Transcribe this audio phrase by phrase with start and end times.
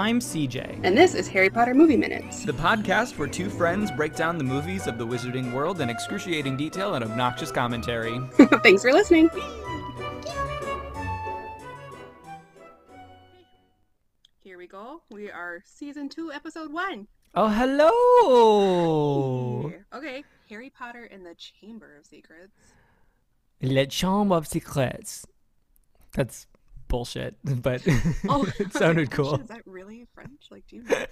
[0.00, 0.80] I'm CJ.
[0.82, 2.46] And this is Harry Potter Movie Minutes.
[2.46, 6.56] The podcast where two friends break down the movies of the wizarding world in excruciating
[6.56, 8.18] detail and obnoxious commentary.
[8.62, 9.28] Thanks for listening.
[14.42, 15.02] Here we go.
[15.10, 17.06] We are season two, episode one.
[17.34, 17.90] Oh, hello!
[19.94, 22.56] Okay, Harry Potter and the Chamber of Secrets.
[23.60, 25.26] Le Chambre of Secrets.
[26.14, 26.46] That's
[26.90, 27.82] bullshit, but
[28.28, 29.36] Oh, it sounded cool.
[29.36, 30.48] Is that really French?
[30.50, 31.06] Like, do you know?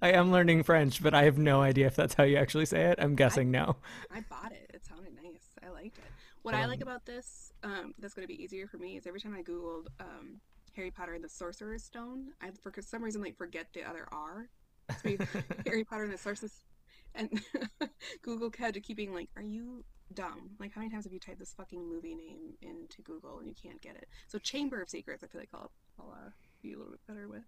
[0.00, 2.82] I am learning French, but I have no idea if that's how you actually say
[2.84, 3.00] it.
[3.00, 3.76] I'm guessing no.
[4.12, 4.70] I bought it.
[4.72, 5.42] It sounded nice.
[5.64, 6.04] I liked it.
[6.42, 9.20] What I like about this, um, that's going to be easier for me, is every
[9.20, 10.40] time I googled um,
[10.74, 14.48] Harry Potter and the Sorcerer's Stone, I for some reason like forget the other R.
[15.66, 16.64] Harry Potter and the Sorcerer's,
[17.14, 17.40] and
[18.22, 20.50] Google kept to keep like, "Are you dumb?
[20.58, 23.54] Like, how many times have you typed this fucking movie name into Google and you
[23.60, 26.30] can't get it?" So Chamber of Secrets, I feel like I'll, I'll uh,
[26.62, 27.42] be a little bit better with.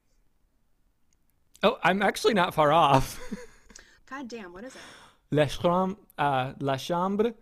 [1.62, 3.20] Oh, I'm actually not far off.
[4.10, 4.80] God damn, what is it?
[5.30, 7.34] La Chambre, uh, La Chambre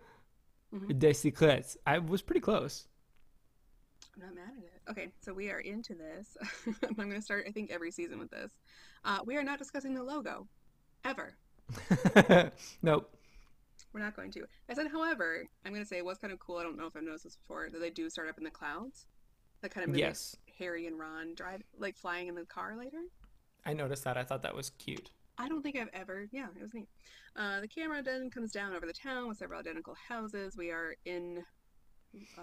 [0.73, 0.97] Mhm.
[0.99, 1.75] des Secrets.
[1.85, 2.87] I was pretty close.
[4.15, 4.81] I'm not mad at it.
[4.89, 6.37] Okay, so we are into this.
[6.87, 8.51] I'm going to start, I think, every season with this.
[9.03, 10.47] Uh, we are not discussing the logo,
[11.03, 11.35] ever.
[12.81, 13.13] nope.
[13.93, 14.45] We're not going to.
[14.69, 16.57] I said, however, I'm going to say it was kind of cool.
[16.57, 18.51] I don't know if I've noticed this before that they do start up in the
[18.51, 19.05] clouds.
[19.61, 23.01] That kind of Yes, Harry and Ron drive, like flying in the car later.
[23.65, 24.17] I noticed that.
[24.17, 25.11] I thought that was cute.
[25.37, 26.27] I don't think I've ever.
[26.31, 26.87] Yeah, it was neat.
[27.35, 30.55] Uh, the camera then comes down over the town with several identical houses.
[30.57, 31.43] We are in
[32.37, 32.41] uh,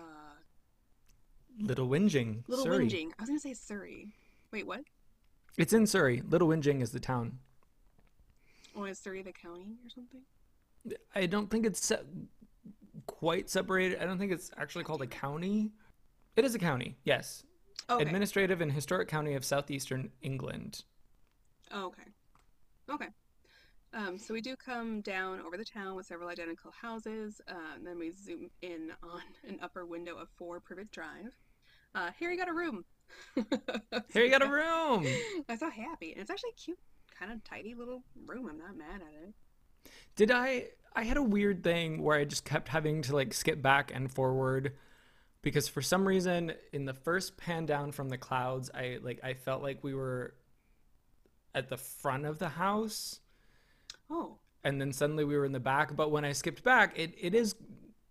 [1.61, 2.89] Little Whinging, Little Surrey.
[2.89, 3.11] Whinging.
[3.19, 4.09] I was going to say Surrey.
[4.53, 4.81] Wait, what?
[5.57, 6.23] It's in Surrey.
[6.29, 7.39] Little Whinging is the town.
[8.77, 10.21] Oh, is Surrey the county or something?
[11.15, 12.03] I don't think it's se-
[13.07, 14.01] quite separated.
[14.01, 15.71] I don't think it's actually called a county.
[16.37, 17.43] It is a county, yes.
[17.91, 18.03] Okay.
[18.03, 20.85] Administrative and historic county of southeastern England.
[21.73, 22.03] Oh, okay.
[22.91, 23.09] Okay.
[23.95, 27.41] Um, so we do come down over the town with several identical houses.
[27.49, 31.35] Uh, then we zoom in on an upper window of 4 Privet Drive.
[31.95, 32.85] Uh, Harry got a room.
[34.13, 35.07] Here you got a room.
[35.49, 36.13] I'm so happy.
[36.13, 36.79] And it's actually cute,
[37.19, 38.49] kind of tidy little room.
[38.49, 39.35] I'm not mad at it.
[40.17, 40.69] Did I?
[40.95, 44.11] I had a weird thing where I just kept having to like skip back and
[44.11, 44.73] forward
[45.43, 49.35] because for some reason in the first pan down from the clouds, I like I
[49.35, 50.35] felt like we were
[51.55, 53.21] at the front of the house
[54.11, 55.95] Oh, and then suddenly we were in the back.
[55.95, 57.55] But when I skipped back, it, it is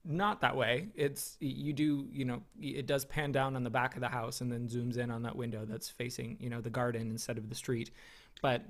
[0.06, 0.90] not that way.
[0.96, 4.42] It's you do you know it does pan down on the back of the house
[4.42, 7.50] and then zooms in on that window that's facing you know the garden instead of
[7.50, 7.92] the street.
[8.42, 8.64] But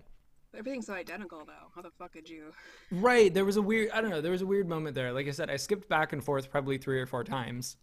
[0.56, 1.72] everything's so identical, though.
[1.76, 2.52] How the fuck did you?
[2.92, 5.12] right, there was a weird I don't know there was a weird moment there.
[5.12, 7.78] Like I said, I skipped back and forth probably three or four times.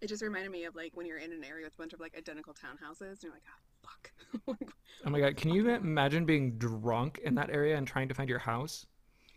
[0.00, 2.00] It just reminded me of like when you're in an area with a bunch of
[2.00, 4.68] like identical townhouses, and you're like, ah, fuck.
[5.06, 8.28] Oh my god, can you imagine being drunk in that area and trying to find
[8.28, 8.84] your house?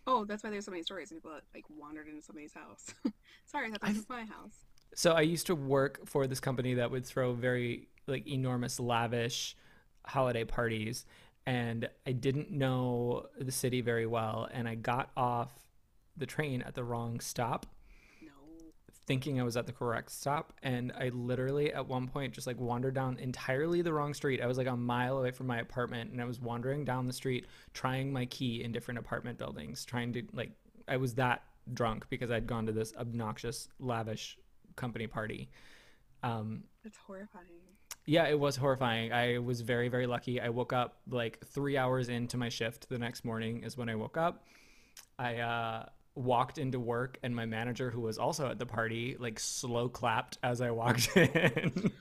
[0.06, 2.94] oh, that's why there's so many stories people that like wandered into somebody's house.
[3.46, 4.64] Sorry, I thought that was my house.
[4.94, 9.56] So I used to work for this company that would throw very like enormous lavish
[10.06, 11.06] holiday parties
[11.46, 15.52] and I didn't know the city very well and I got off
[16.16, 17.66] the train at the wrong stop
[18.22, 18.30] No.
[19.06, 22.58] thinking I was at the correct stop and I literally at one point just like
[22.58, 24.40] wandered down entirely the wrong street.
[24.40, 27.12] I was like a mile away from my apartment and I was wandering down the
[27.12, 30.52] street trying my key in different apartment buildings trying to like
[30.88, 34.38] I was that drunk because I'd gone to this obnoxious lavish
[34.76, 35.50] company party.
[36.22, 37.73] Um That's horrifying.
[38.06, 39.12] Yeah, it was horrifying.
[39.12, 40.40] I was very, very lucky.
[40.40, 43.94] I woke up like three hours into my shift the next morning, is when I
[43.94, 44.44] woke up.
[45.18, 49.40] I uh, walked into work, and my manager, who was also at the party, like
[49.40, 51.92] slow clapped as I walked in.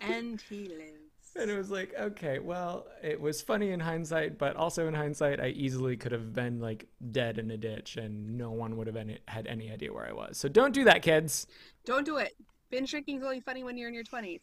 [0.00, 1.36] and he lives.
[1.36, 5.40] and it was like, okay, well, it was funny in hindsight, but also in hindsight,
[5.40, 8.96] I easily could have been like dead in a ditch, and no one would have
[8.96, 10.38] any, had any idea where I was.
[10.38, 11.46] So don't do that, kids.
[11.84, 12.34] Don't do it.
[12.70, 14.40] Binge is only funny when you're in your 20s.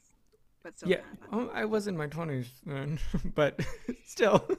[0.63, 2.99] But still yeah, well, I was in my 20s then,
[3.35, 3.59] but
[4.05, 4.45] still.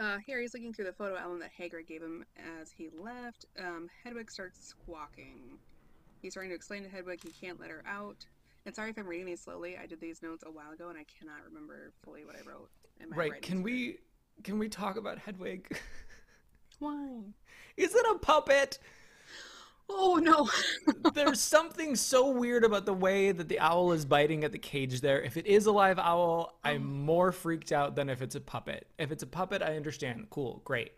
[0.00, 2.24] Uh, Harry's looking through the photo album that Hagrid gave him
[2.60, 3.46] as he left.
[3.58, 5.58] Um, Hedwig starts squawking.
[6.22, 8.24] He's trying to explain to Hedwig he can't let her out.
[8.64, 9.76] And sorry if I'm reading these slowly.
[9.76, 12.70] I did these notes a while ago and I cannot remember fully what I wrote.
[13.00, 13.42] in my Right.
[13.42, 13.98] Can we
[14.44, 15.80] can we talk about Hedwig?
[16.78, 17.22] Why?
[17.76, 18.78] Is it a puppet?
[19.90, 20.48] Oh no!
[21.14, 25.00] There's something so weird about the way that the owl is biting at the cage
[25.00, 25.22] there.
[25.22, 27.04] If it is a live owl, I'm oh.
[27.04, 28.86] more freaked out than if it's a puppet.
[28.98, 30.26] If it's a puppet, I understand.
[30.30, 30.92] Cool, great.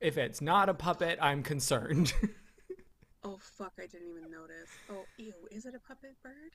[0.00, 2.14] If it's not a puppet, I'm concerned.
[3.24, 3.72] oh fuck!
[3.78, 4.70] I didn't even notice.
[4.90, 5.34] Oh ew!
[5.50, 6.52] Is it a puppet bird?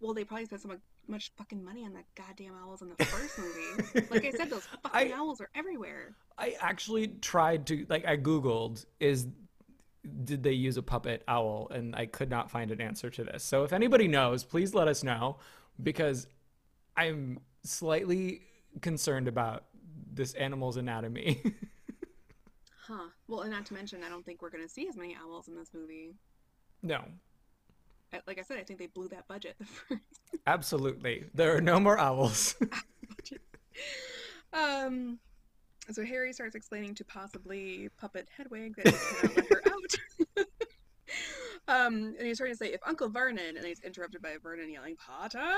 [0.00, 3.04] Well, they probably spent so much, much fucking money on the goddamn owls in the
[3.06, 4.06] first movie.
[4.10, 6.14] like I said, those fucking I- owls are everywhere.
[6.38, 9.26] I actually tried to like I googled is
[10.24, 13.42] did they use a puppet owl and I could not find an answer to this.
[13.44, 15.38] So if anybody knows, please let us know
[15.82, 16.26] because
[16.96, 18.42] I'm slightly
[18.80, 19.64] concerned about
[20.12, 21.42] this animal's anatomy.
[22.88, 23.08] Huh.
[23.26, 25.56] Well, and not to mention, I don't think we're gonna see as many owls in
[25.56, 26.14] this movie.
[26.82, 27.02] no.
[28.28, 29.56] Like I said, I think they blew that budget
[30.46, 31.24] Absolutely.
[31.34, 32.54] There are no more owls.
[34.52, 35.18] Um.
[35.92, 40.46] So Harry starts explaining to possibly puppet Hedwig that he cannot let her out.
[41.86, 44.96] um, and he's trying to say, if Uncle Vernon, and he's interrupted by Vernon yelling,
[44.96, 45.54] Potter.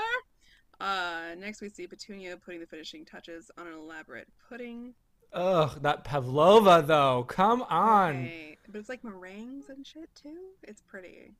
[0.79, 4.93] Uh, next we see Petunia putting the finishing touches on an elaborate pudding.
[5.33, 7.23] Ugh, that pavlova though.
[7.27, 8.15] Come on.
[8.25, 10.37] Okay, But it's like meringues and shit too.
[10.63, 11.33] It's pretty.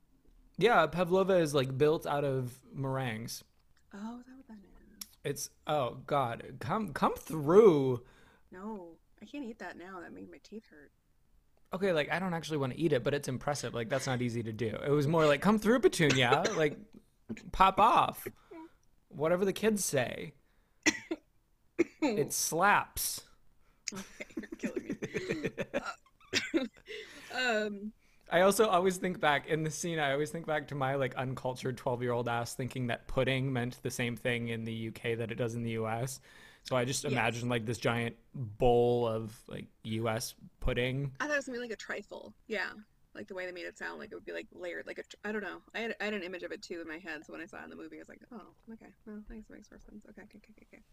[0.57, 3.43] Yeah, pavlova is like built out of meringues.
[3.93, 4.69] Oh, is that what that is?
[5.23, 8.01] It's oh god, come come through.
[8.51, 9.99] No, I can't eat that now.
[10.01, 10.91] That made my teeth hurt.
[11.71, 13.73] Okay, like I don't actually want to eat it, but it's impressive.
[13.73, 14.75] Like that's not easy to do.
[14.85, 16.43] It was more like come through, Petunia.
[16.57, 16.77] like
[17.51, 18.27] pop off.
[19.09, 20.33] Whatever the kids say.
[22.01, 23.21] It slaps.
[23.93, 25.49] Okay, you're killing me.
[27.33, 27.91] Uh, um,
[28.31, 29.97] I also always think back in the scene.
[29.97, 33.89] I always think back to my like uncultured twelve-year-old ass thinking that pudding meant the
[33.89, 36.19] same thing in the UK that it does in the US.
[36.63, 37.11] So I just Yes.
[37.13, 41.11] imagine like this giant bowl of like US pudding.
[41.19, 42.33] I thought it was something like a trifle.
[42.47, 42.69] Yeah,
[43.15, 45.03] like the way they made it sound, like it would be like layered, like a.
[45.03, 45.61] Tr- I don't know.
[45.73, 47.25] I had, I had an image of it too in my head.
[47.25, 49.49] So when I saw it in the movie, I was like, oh, okay, well, thanks,
[49.49, 50.05] makes more sense.
[50.09, 50.83] Okay, okay, okay, okay, okay.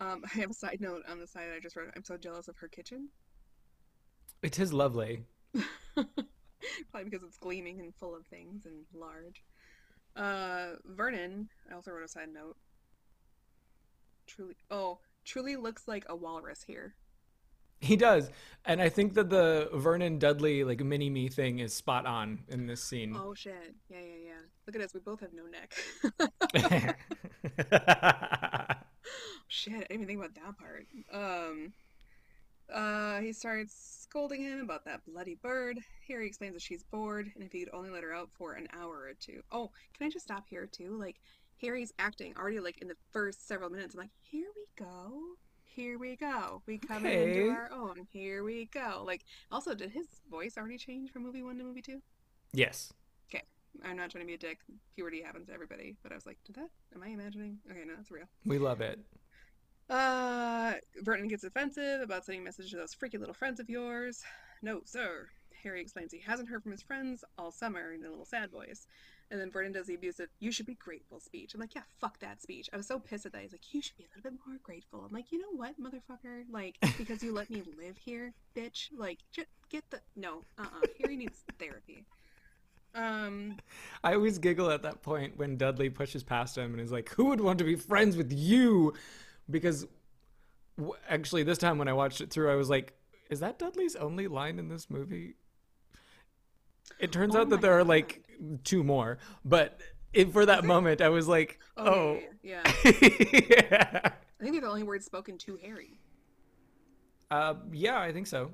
[0.00, 1.90] Um, I have a side note on the side I just wrote.
[1.94, 3.08] I'm so jealous of her kitchen.
[4.42, 5.24] It is lovely.
[5.94, 9.44] Probably because it's gleaming and full of things and large.
[10.16, 12.56] Uh, Vernon, I also wrote a side note.
[14.26, 16.94] Truly, oh, truly looks like a walrus here.
[17.80, 18.30] He does.
[18.64, 22.66] And I think that the Vernon Dudley like mini me thing is spot on in
[22.66, 23.14] this scene.
[23.18, 23.74] Oh shit!
[23.90, 24.40] Yeah, yeah, yeah.
[24.66, 24.94] Look at us.
[24.94, 25.74] We both have no neck.
[29.48, 29.74] shit!
[29.74, 30.86] I didn't even think about that part.
[31.12, 31.74] Um,
[32.72, 35.78] uh, he starts scolding him about that bloody bird.
[36.08, 38.66] Harry explains that she's bored, and if he could only let her out for an
[38.72, 39.42] hour or two.
[39.52, 40.96] Oh, can I just stop here too?
[40.98, 41.20] Like,
[41.64, 43.94] Harry's acting already like in the first several minutes.
[43.94, 45.12] I'm like, here we go.
[45.64, 46.62] Here we go.
[46.66, 47.38] We come Okay.
[47.40, 48.06] into our own.
[48.12, 49.02] Here we go.
[49.04, 52.00] Like, also, did his voice already change from movie one to movie two?
[52.52, 52.92] yes.
[53.28, 53.42] Okay.
[53.82, 54.58] I'm not trying to be a dick.
[54.94, 55.96] Puberty happens to everybody.
[56.02, 56.68] But I was like, did that?
[56.94, 57.58] Am I imagining?
[57.68, 58.26] Okay, no, that's real.
[58.44, 59.00] We love it.
[59.90, 64.22] Uh, Vernon gets offensive about sending a message to those freaky little friends of yours.
[64.62, 65.28] No, sir.
[65.62, 68.86] Harry explains he hasn't heard from his friends all summer in a little sad voice.
[69.30, 71.54] And then Vernon does the abusive, you should be grateful speech.
[71.54, 72.68] I'm like, yeah, fuck that speech.
[72.72, 73.42] I was so pissed at that.
[73.42, 75.04] He's like, you should be a little bit more grateful.
[75.04, 76.44] I'm like, you know what, motherfucker?
[76.50, 78.90] Like, because you let me live here, bitch.
[78.96, 80.00] Like, just get the.
[80.14, 82.04] No, uh uh Harry needs therapy.
[82.94, 83.56] Um,
[84.04, 87.26] I always giggle at that point when Dudley pushes past him and is like, "Who
[87.26, 88.94] would want to be friends with you?"
[89.50, 89.86] Because
[90.76, 92.92] w- actually, this time when I watched it through, I was like,
[93.30, 95.34] "Is that Dudley's only line in this movie?"
[96.98, 98.22] It turns Oh out that there are like
[98.64, 99.80] two more, but
[100.12, 103.08] it, for that moment, I was like, oh, "Oh." yeah, yeah.
[103.32, 104.00] yeah.
[104.40, 105.98] I think they're the only words spoken to Harry.
[107.30, 108.52] Uh, yeah, I think so.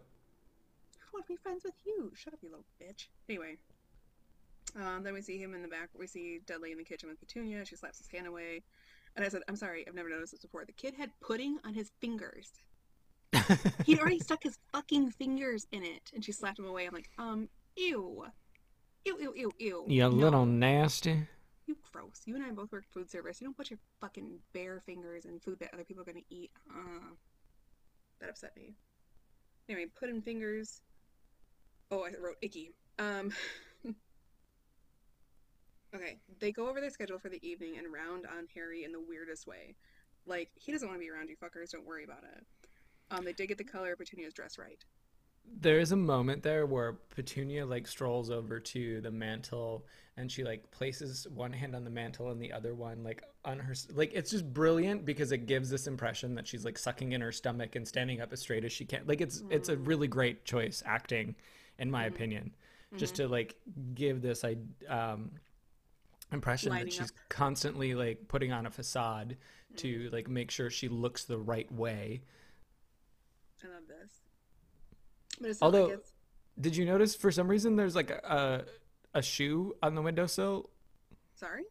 [0.96, 2.12] I want to be friends with you.
[2.14, 3.08] Shut up, you little bitch.
[3.28, 3.56] Anyway.
[4.76, 5.88] Um, then we see him in the back.
[5.98, 7.64] We see Dudley in the kitchen with Petunia.
[7.64, 8.62] She slaps his hand away.
[9.16, 10.64] And I said, I'm sorry, I've never noticed this before.
[10.64, 12.50] The kid had pudding on his fingers.
[13.84, 16.10] He'd already stuck his fucking fingers in it.
[16.14, 16.86] And she slapped him away.
[16.86, 18.26] I'm like, um, ew.
[19.04, 19.84] Ew, ew, ew, ew.
[19.88, 20.08] you No.
[20.08, 21.26] little nasty.
[21.66, 22.22] You gross.
[22.26, 23.40] You and I both work food service.
[23.40, 26.34] You don't put your fucking bare fingers in food that other people are going to
[26.34, 26.50] eat.
[26.68, 27.14] Uh,
[28.20, 28.74] that upset me.
[29.68, 30.80] Anyway, put in fingers.
[31.90, 32.72] Oh, I wrote icky.
[32.98, 33.32] Um.
[35.94, 39.00] okay, they go over their schedule for the evening and round on Harry in the
[39.00, 39.76] weirdest way.
[40.26, 41.70] Like, he doesn't want to be around you fuckers.
[41.70, 42.44] Don't worry about it.
[43.10, 44.84] Um, they did get the color of Petunia's dress right.
[45.60, 49.84] There is a moment there where Petunia like strolls over to the mantle
[50.16, 53.58] and she like places one hand on the mantle and the other one like on
[53.58, 57.20] her like it's just brilliant because it gives this impression that she's like sucking in
[57.20, 59.02] her stomach and standing up as straight as she can.
[59.06, 61.34] Like it's it's a really great choice acting
[61.78, 62.14] in my mm-hmm.
[62.14, 62.54] opinion.
[62.96, 63.32] Just to mm-hmm.
[63.32, 63.56] like
[63.94, 64.56] give this I
[64.88, 65.30] um
[66.32, 67.16] impression Lining that she's up.
[67.28, 69.36] constantly like putting on a facade
[69.76, 70.14] to mm-hmm.
[70.14, 72.22] like make sure she looks the right way.
[73.64, 74.19] I love this.
[75.40, 75.98] But it's not Although-.
[76.60, 78.64] Did you notice for some reason there's like a
[79.14, 80.68] a, shoe on the windowsill?
[81.34, 81.62] Sorry?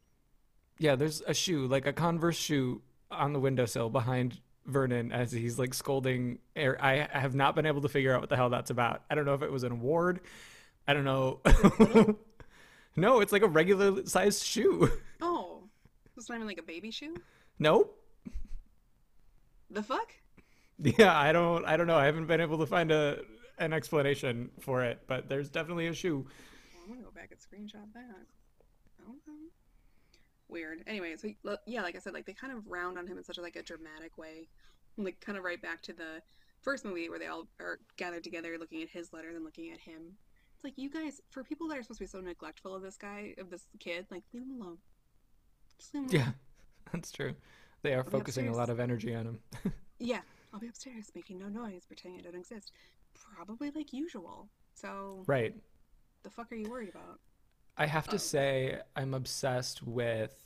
[0.79, 5.59] Yeah, there's a shoe, like a Converse shoe on the windowsill behind Vernon as he's
[5.59, 6.77] like scolding air.
[6.83, 9.03] I have not been able to figure out what the hell that's about.
[9.09, 10.21] I don't know if it was an award.
[10.87, 11.41] I don't know.
[12.95, 14.91] no, it's like a regular sized shoe.
[15.21, 15.63] Oh,
[16.15, 17.13] it's not even like a baby shoe.
[17.59, 18.01] Nope.
[19.69, 20.13] The fuck?
[20.81, 21.97] Yeah, I don't I don't know.
[21.97, 23.19] I haven't been able to find a
[23.59, 26.25] an explanation for it, but there's definitely a shoe.
[26.73, 28.25] Well, I'm gonna go back and screenshot that.
[30.47, 30.83] Weird.
[30.87, 31.29] Anyway, so
[31.67, 33.55] yeah, like I said, like they kind of round on him in such a, like
[33.55, 34.47] a dramatic way,
[34.97, 36.21] like kind of right back to the
[36.61, 39.79] first movie where they all are gathered together, looking at his letter, then looking at
[39.79, 40.15] him.
[40.55, 42.97] It's like you guys, for people that are supposed to be so neglectful of this
[42.97, 44.77] guy, of this kid, like leave him alone.
[45.77, 46.25] Just leave him alone.
[46.25, 46.31] Yeah.
[46.91, 47.35] That's true.
[47.83, 49.39] They are be focusing a lot of energy on him.
[50.01, 50.21] Yeah,
[50.53, 52.71] I'll be upstairs making no noise, pretending I don't exist.
[53.35, 54.49] Probably like usual.
[54.73, 55.53] So right.
[56.23, 57.19] the fuck are you worried about?
[57.77, 58.19] I have to Oh.
[58.19, 60.45] say, I'm obsessed with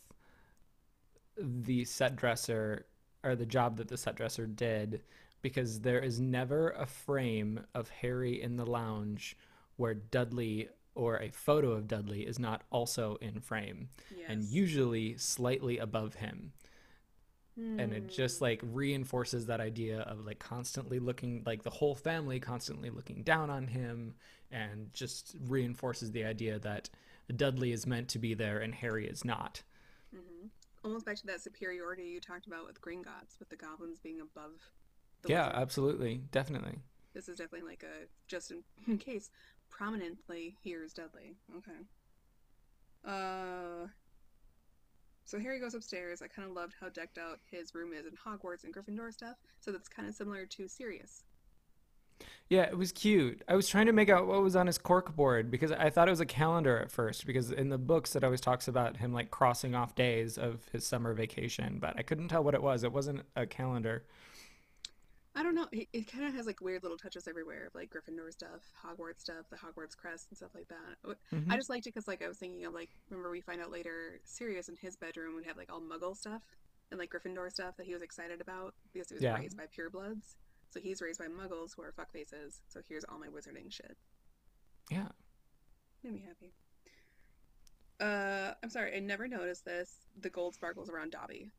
[1.38, 2.86] the set dresser
[3.24, 5.02] or the job that the set dresser did
[5.42, 9.36] because there is never a frame of Harry in the lounge
[9.78, 14.26] where Dudley or a photo of Dudley is not also in frame Yes.
[14.30, 16.54] and usually slightly above him.
[17.56, 22.40] And it just like reinforces that idea of like constantly looking like the whole family
[22.40, 24.16] constantly looking down on him
[24.52, 26.90] and just reinforces the idea that
[27.36, 29.62] Dudley is meant to be there and Harry is not.
[30.16, 30.48] Mm-hmm.
[30.84, 34.60] Almost back to that superiority you talked about with Gringotts, with the goblins being above
[35.22, 36.22] the yeah, absolutely.
[36.32, 36.80] Definitely.
[37.14, 39.30] This is definitely like a just in, in case
[39.70, 41.36] prominently here's Dudley.
[41.58, 41.72] Okay.
[43.06, 43.88] Uh.
[45.26, 46.22] So Harry goes upstairs.
[46.22, 49.38] I kind of loved how decked out his room is in Hogwarts and Gryffindor stuff.
[49.60, 51.24] So that's kind of similar to Sirius.
[52.50, 53.42] Yeah, it was cute.
[53.48, 56.08] I was trying to make out what was on his cork board because I thought
[56.08, 59.14] it was a calendar at first because in the books it always talks about him
[59.14, 62.84] like crossing off days of his summer vacation, but I couldn't tell what it was.
[62.84, 64.04] It wasn't a calendar.
[65.36, 65.68] I don't know.
[65.72, 69.22] It, it kind of has like weird little touches everywhere of like Gryffindor stuff, Hogwarts
[69.22, 71.18] stuff, the Hogwarts crest and stuff like that.
[71.34, 71.52] Mhm.
[71.52, 73.72] I just liked it because like I was thinking of like remember we find out
[73.72, 76.44] later Sirius in his bedroom would have like all Muggle stuff
[76.92, 79.36] and like Gryffindor stuff that he was excited about because he was Yeah.
[79.36, 80.36] raised by purebloods.
[80.70, 82.62] So he's raised by Muggles who are fuckfaces.
[82.68, 83.98] So here's all my wizarding shit.
[84.92, 85.08] Yeah.
[86.04, 86.54] Made me happy.
[88.00, 89.96] Uh, I'm sorry, I never noticed this.
[90.20, 91.52] The gold sparkles around Dobby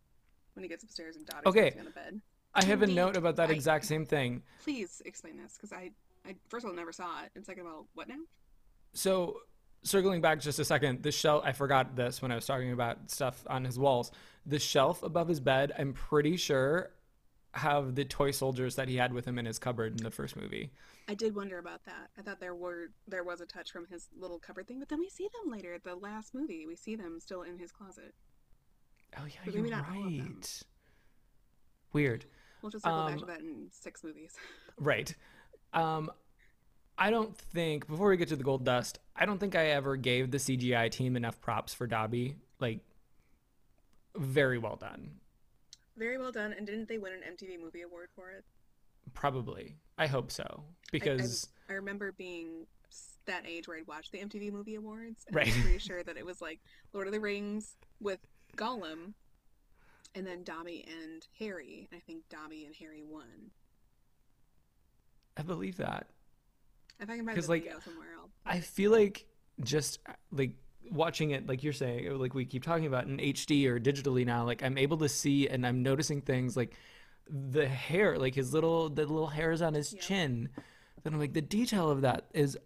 [0.54, 1.68] when he gets upstairs and Dobby's Okay.
[1.68, 1.78] okay.
[1.78, 2.20] on the bed.
[2.54, 4.42] I have a note about that exact same thing.
[4.62, 5.90] Please explain this because I,
[6.26, 8.14] I first of all never saw it, and second of all, what now?
[8.92, 9.38] So,
[9.82, 13.10] circling back just a second, the shelf, I forgot this when I was talking about
[13.10, 14.12] stuff on his walls.
[14.46, 16.90] The shelf above his bed, I'm pretty sure,
[17.52, 20.36] have the toy soldiers that he had with him in his cupboard in the first
[20.36, 20.70] movie.
[21.08, 22.08] I did wonder about that.
[22.18, 25.00] I thought there were there was a touch from his little cupboard thing, but then
[25.00, 26.66] we see them later at the last movie.
[26.66, 28.14] We see them still in his closet.
[29.18, 30.34] Oh, yeah, But you're maybe not all of them.
[30.40, 30.62] right.
[31.92, 32.24] Weird.
[32.64, 34.32] We'll just circle back to Um, that in six movies.
[34.80, 35.14] Right.
[35.74, 36.10] Um,
[36.96, 39.96] I don't think, before we get to the gold dust, I don't think I ever
[39.96, 42.36] gave the CGI team enough props for Dobby.
[42.58, 42.80] Like,
[44.16, 45.10] very well done.
[45.96, 46.54] Very well done.
[46.56, 48.44] And didn't they win an MTV Movie Award for it?
[49.12, 49.76] Probably.
[49.98, 50.42] I hope so.
[50.44, 51.48] I- I- Because.
[51.68, 52.66] I, remember being
[53.26, 55.54] that age where I'd watch the MTV Movie Awards, and Right.
[55.54, 56.60] I'm pretty sure that it was like
[56.94, 58.20] Lord of the Rings with
[58.56, 59.12] Gollum,
[60.14, 61.88] and then Dobby and Harry.
[61.92, 63.50] I think Dobby and Harry won.
[65.36, 66.06] I believe that.
[67.00, 68.30] If I can find the like, video somewhere else.
[68.46, 69.26] I feel like
[69.62, 69.98] just
[70.30, 70.52] like
[70.90, 74.44] watching it, like you're saying, like we keep talking about in HD or digitally now,
[74.44, 76.74] like I'm able to see and I'm noticing things like
[77.28, 80.00] the hair, like his little, the little hairs on his Yeah.
[80.00, 80.48] chin.
[81.02, 82.56] Then I'm like, the detail of that is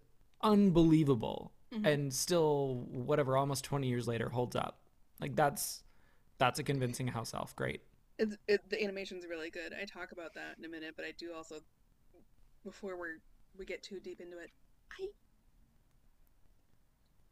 [0.41, 1.53] unbelievable.
[1.73, 1.85] Mhm.
[1.85, 4.79] And still, whatever, almost 20 years later, holds up.
[5.19, 5.83] Like that's,
[6.39, 7.55] that's a convincing house elf.
[7.55, 7.81] Great.
[8.17, 9.73] It's, it, the animation's really good.
[9.79, 11.57] I talk about that in a minute, but I do also,
[12.63, 13.19] before we're
[13.57, 14.49] we get too deep into it,
[14.99, 15.07] I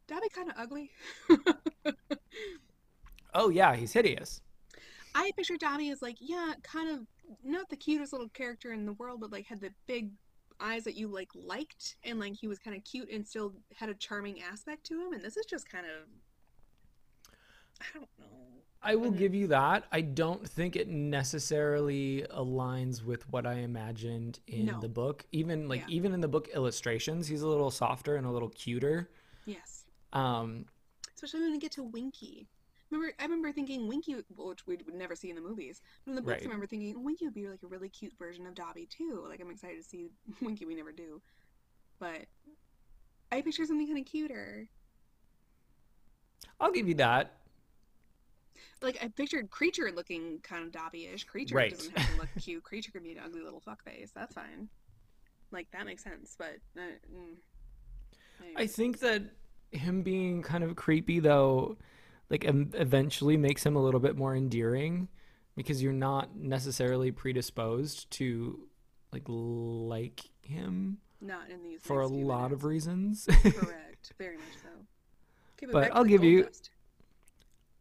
[0.06, 0.90] Dobby kind of ugly.
[3.34, 4.40] Oh yeah, he's hideous.
[5.14, 7.06] I picture Dobby as like, yeah, kind of
[7.44, 10.10] not the cutest little character in the world, but like had the big
[10.60, 13.88] eyes that you like liked, and like he was kind of cute and still had
[13.88, 15.12] a charming aspect to him.
[15.12, 16.08] And this is just kind of,
[17.80, 18.47] I don't know.
[18.88, 19.18] I will Mhm.
[19.18, 19.86] give you that.
[19.92, 24.80] I don't think it necessarily aligns with what I imagined in No.
[24.80, 25.26] the book.
[25.30, 25.88] Even like Yeah.
[25.90, 29.10] even in the book illustrations, he's a little softer and a little cuter.
[29.44, 30.64] Yes, Um,
[31.14, 32.48] especially when we get to Winky.
[32.88, 35.82] Remember, I remember thinking Winky, which we would never see in the movies.
[36.06, 36.40] But in the books, Right.
[36.40, 39.22] I remember thinking Winky would be like a really cute version of Dobby too.
[39.28, 40.08] Like I'm excited to see
[40.40, 40.64] Winky.
[40.64, 41.20] We never do,
[41.98, 42.26] but
[43.30, 44.70] I picture something kind of cuter.
[46.58, 47.34] I'll give you that.
[48.80, 51.26] Like I pictured Kreacher looking kind of Dobby-ish.
[51.26, 51.70] Kreacher Right.
[51.70, 52.62] doesn't have to look cute.
[52.62, 54.12] Kreacher could be an ugly little fuckface.
[54.14, 54.68] That's fine.
[55.50, 56.80] Like that makes sense, but uh,
[57.12, 57.36] mm.
[58.56, 59.22] I think that
[59.72, 61.76] him being kind of creepy though,
[62.30, 65.08] like em- eventually makes him a little bit more endearing
[65.56, 68.68] because you're not necessarily predisposed to
[69.12, 73.26] like like him not in these for a lot of reasons.
[73.26, 74.68] Correct, very much so.
[75.62, 76.48] Okay, But I'll give you-.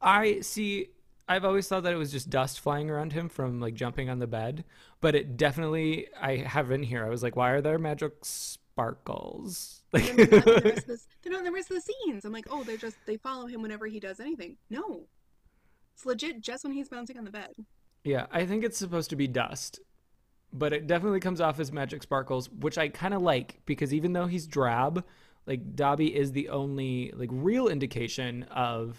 [0.02, 0.90] I see.
[1.30, 4.20] I've always thought that it was just dust flying around him from like jumping on
[4.20, 4.64] the bed,
[5.02, 7.06] but it definitely I have in here.
[7.06, 9.74] I was like, why are there magic sparkles?
[9.94, 12.26] Like, oh, And they're not the rest of the- not the rest of the scenes.
[12.26, 14.58] I'm like, oh, they're just they follow him whenever he does anything.
[14.70, 15.08] No,
[15.94, 17.54] it's legit just when he's bouncing on the bed.
[18.04, 19.80] yeah, I think it's supposed to be dust,
[20.54, 24.12] but it definitely comes off as magic sparkles, which I kind of like because even
[24.14, 25.06] though he's drab,
[25.46, 28.98] like Dobby is the only like real indication of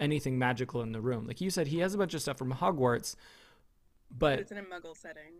[0.00, 1.26] anything magical in the room.
[1.26, 3.16] Like you said, he has a bunch of stuff from Hogwarts,
[4.10, 5.32] But but it's in a Muggle setting.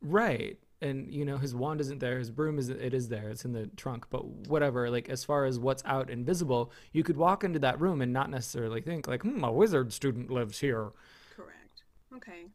[0.00, 0.58] Right.
[0.80, 3.30] And you know his wand isn't there, his broom is it is there.
[3.30, 7.02] It's in the trunk, but whatever, like as far as what's out and visible, you
[7.02, 10.60] could walk into that room and not necessarily think like, "Hmm, a wizard student lives
[10.60, 10.92] here."
[11.34, 11.82] Correct.
[12.14, 12.46] Okay.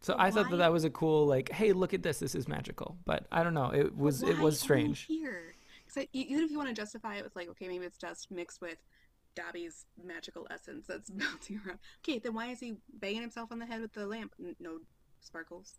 [0.00, 2.18] So But I thought that that was a cool like, "Hey, look at this.
[2.18, 3.70] This is magical." But I don't know.
[3.70, 5.02] It was it was strange.
[5.04, 5.54] here.
[5.86, 8.62] Because even if you want to justify it with like, okay, maybe it's just mixed
[8.62, 8.78] with
[9.34, 11.78] Dobby's magical essence that's bouncing around.
[12.02, 14.32] Okay, then why is he banging himself on the head with the lamp?
[14.42, 14.78] N- No
[15.20, 15.74] sparkles.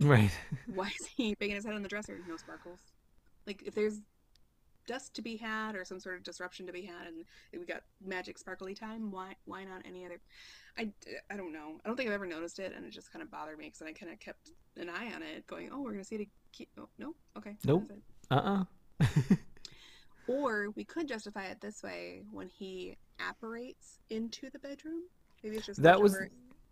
[0.00, 0.30] Right.
[0.74, 2.18] Why is he banging his head on the dresser?
[2.28, 2.80] No sparkles.
[3.46, 4.00] Like if there's
[4.88, 7.82] dust to be had or some sort of disruption to be had, and we got
[8.04, 10.20] magic sparkly time, why why not any other?
[10.76, 10.90] I,
[11.30, 11.80] I don't know.
[11.84, 13.82] I don't think I've ever noticed it, and it just kind of bothered me because
[13.82, 16.66] I kind of kept an eye on it, going, "Oh, we're gonna see it." Again.
[16.78, 17.56] Oh, no, okay.
[17.64, 17.90] Nope.
[17.90, 18.02] it.
[18.30, 18.64] Uh-uh.
[20.28, 25.02] Or we could justify it this way: when he apparates into the bedroom,
[25.42, 26.18] maybe it's just That was-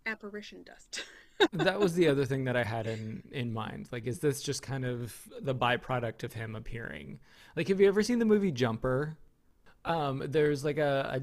[0.06, 1.04] apparition dust.
[1.52, 3.88] that was the other thing that I had in in mind.
[3.92, 7.18] Like, is this just kind of the byproduct of him appearing?
[7.56, 9.16] Like, have you ever seen the movie Jumper?
[9.84, 11.22] Um, there's like a,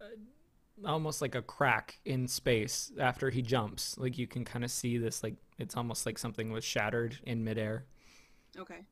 [0.00, 3.98] a, a almost like a crack in space after he jumps.
[3.98, 5.22] Like you can kind of see this.
[5.24, 7.84] Like it's almost like something was shattered in midair,
[8.56, 8.82] okay.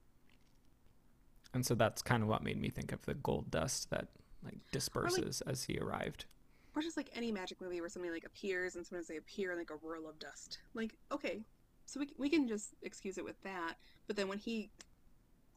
[1.56, 4.08] And so that's kind of what made me think of the gold dust that
[4.44, 6.26] like disperses as he arrived.
[6.76, 9.58] Or just like any magic movie where somebody like appears and sometimes they appear in
[9.58, 10.58] like a whirl of dust.
[10.74, 11.40] Like, okay,
[11.86, 13.76] so we, we can just excuse it with that.
[14.06, 14.68] But then when he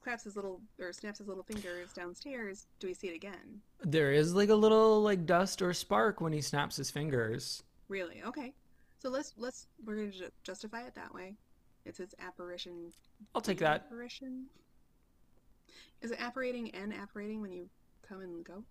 [0.01, 3.59] claps his little or snaps his little fingers downstairs, do we see it again?
[3.83, 7.61] There is like a little like dust or spark when he snaps his fingers.
[7.89, 8.23] Really?
[8.25, 8.53] Okay.
[8.99, 11.35] So let's let's we're gonna ju- justify it that way.
[11.85, 12.93] It's his apparition.
[13.35, 13.87] I'll take that.
[13.87, 14.45] Apparition.
[16.01, 17.69] Is it apparating and apparating when you
[18.07, 18.63] come and go?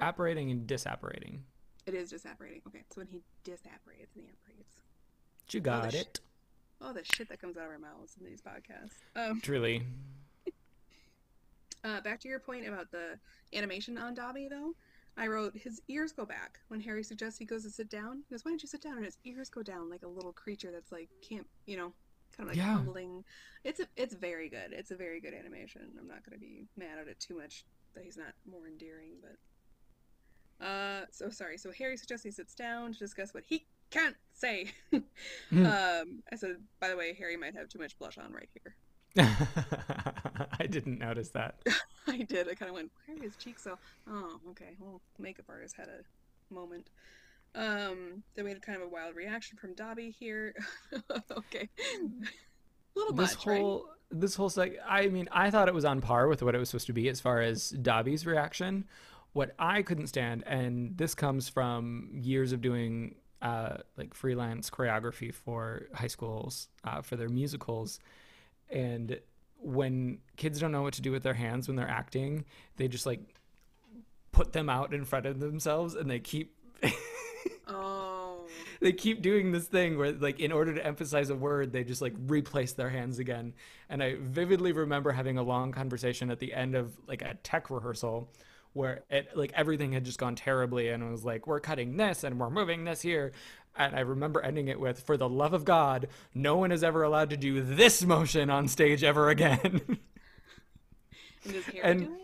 [0.00, 1.40] Apparating and disapparating.
[1.86, 2.62] It is just apparating.
[2.66, 4.76] Okay, so when he disapparates and he apparates.
[5.50, 6.20] You got it.
[6.80, 8.94] All the shit that comes out of our mouths in these podcasts.
[9.14, 9.82] Um, Truly.
[11.84, 13.18] uh, back to your point about the
[13.54, 14.74] animation on Dobby, though.
[15.16, 18.24] I wrote his ears go back when Harry suggests he goes to sit down.
[18.28, 20.32] He goes, "Why don't you sit down?" And his ears go down like a little
[20.32, 21.92] creature that's like can't, you know,
[22.36, 22.74] kind of like Yeah.
[22.74, 23.24] humbling.
[23.64, 24.72] It's a, it's very good.
[24.72, 25.82] It's a very good animation.
[25.98, 30.64] I'm not gonna be mad at it too much that he's not more endearing, but.
[30.64, 31.58] Uh, so sorry.
[31.58, 34.70] So Harry suggests he sits down to discuss what he can't say.
[35.50, 35.66] Hmm.
[35.66, 38.74] um, I said, by the way, Harry might have too much blush on right here.
[40.58, 41.60] I didn't notice that.
[42.08, 42.48] I did.
[42.48, 43.78] I kind of went, why are his cheeks so?
[44.08, 44.76] Oh, okay.
[44.80, 46.90] Well, makeup artist had a moment.
[47.54, 50.54] Um, then we had kind of a wild reaction from Dobby here.
[51.38, 53.60] okay, a little this much, right?
[53.60, 56.58] whole this whole sec I mean, I thought it was on par with what it
[56.58, 58.84] was supposed to be as far as Dobby's reaction.
[59.32, 65.34] What I couldn't stand, and this comes from years of doing uh, like freelance choreography
[65.34, 67.98] for high schools uh, for their musicals,
[68.70, 69.18] and
[69.64, 72.44] when kids don't know what to do with their hands when they're acting,
[72.76, 73.20] they just like
[74.30, 76.54] put them out in front of themselves and they keep
[77.66, 78.44] Oh,
[78.80, 82.02] they keep doing this thing where like in order to emphasize a word they just
[82.02, 83.54] like replace their hands again.
[83.88, 87.70] And i vividly remember having a long conversation at the end of like a tech
[87.70, 88.30] rehearsal
[88.74, 92.24] where it like everything had just gone terribly and it was like we're cutting this
[92.24, 93.32] and we're moving this here.
[93.76, 97.02] And i remember ending it with for the love of god no one is ever
[97.02, 99.98] allowed to do this motion on stage ever again.
[101.44, 102.23] And does Harry And- do it?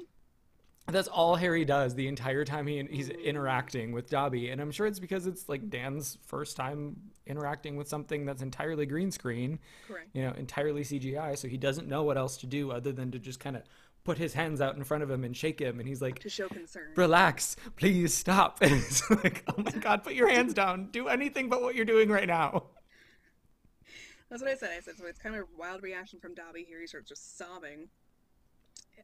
[0.90, 4.87] That's all Harry does the entire time he he's interacting with Dobby, and I'm sure
[4.87, 10.09] it's because it's like Dan's first time interacting with something that's entirely green screen, Correct.
[10.12, 13.18] you know, entirely CGI, so he doesn't know what else to do other than to
[13.18, 13.62] just kind of
[14.05, 16.29] put his hands out in front of him and shake him, and he's like, to
[16.31, 16.92] show concern.
[16.96, 20.88] "Relax, please stop." And it's like, "Oh my god, put your hands down.
[20.90, 22.64] Do anything but what you're doing right now."
[24.31, 24.70] That's what I said.
[24.76, 25.07] I said so.
[25.07, 26.81] It's kind of a wild reaction from Dobby here.
[26.81, 27.88] He starts just sobbing.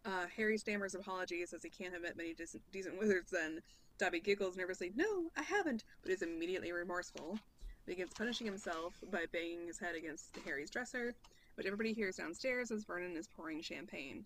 [0.07, 3.31] Uh, Harry stammers apologies as he can't have met many decent, decent wizards.
[3.31, 3.61] Then
[3.99, 7.39] Dobby giggles nervously, "No, I haven't," but is immediately remorseful.
[7.87, 11.15] Begins punishing himself by banging his head against Harry's dresser,
[11.57, 14.25] which everybody hears downstairs as Vernon is pouring champagne.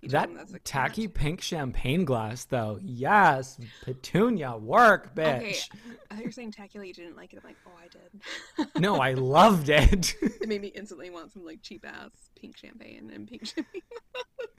[0.00, 1.14] He That that's a tacky cat.
[1.14, 2.78] pink champagne glass, though.
[2.80, 5.36] Yes, Petunia, work, bitch.
[5.36, 5.58] Okay,
[6.10, 7.40] I thought you were saying tacky like you didn't like it.
[7.42, 8.70] I'm like, oh, I did.
[8.80, 10.14] No, I loved it.
[10.22, 13.82] it made me instantly want some like cheap ass pink champagne and pink champagne.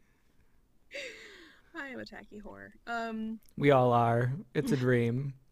[1.76, 2.72] I am a tacky whore.
[2.88, 3.40] Um.
[3.58, 4.32] we all are.
[4.54, 5.34] It's a dream.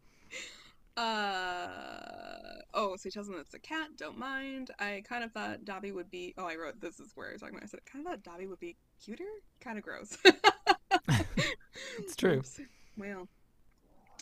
[0.96, 2.38] Uh.
[2.74, 3.90] Oh, so he tells him it's a cat.
[3.96, 4.72] Don't mind.
[4.80, 6.34] I kind of thought Dobby would be.
[6.36, 7.62] Oh, I wrote this is where I was talking about.
[7.62, 9.22] I said I kind of thought Dobby would be cuter.
[9.60, 10.18] Kind of gross.
[11.98, 12.38] It's true.
[12.38, 12.60] Oops.
[12.96, 13.28] Well.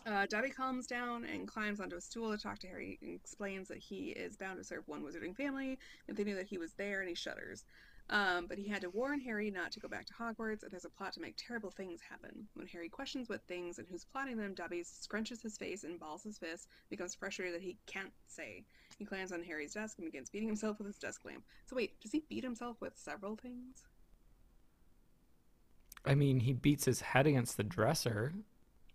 [0.07, 3.66] Uh, Dobby calms down and climbs onto a stool to talk to Harry and explains
[3.68, 6.74] that he is bound to serve one wizarding family if they knew that he was
[6.74, 7.64] there and he shudders.
[8.09, 10.85] Um, but he had to warn Harry not to go back to Hogwarts, and there's
[10.85, 12.47] a plot to make terrible things happen.
[12.55, 16.23] When Harry questions what things and who's plotting them, Dobby scrunches his face and balls
[16.23, 18.64] his fist, becomes frustrated that he can't say.
[18.97, 21.42] He climbs on Harry's desk and begins beating himself with his desk lamp.
[21.66, 23.83] So wait, does he beat himself with several things?
[26.05, 28.33] I mean, he beats his head against the dresser.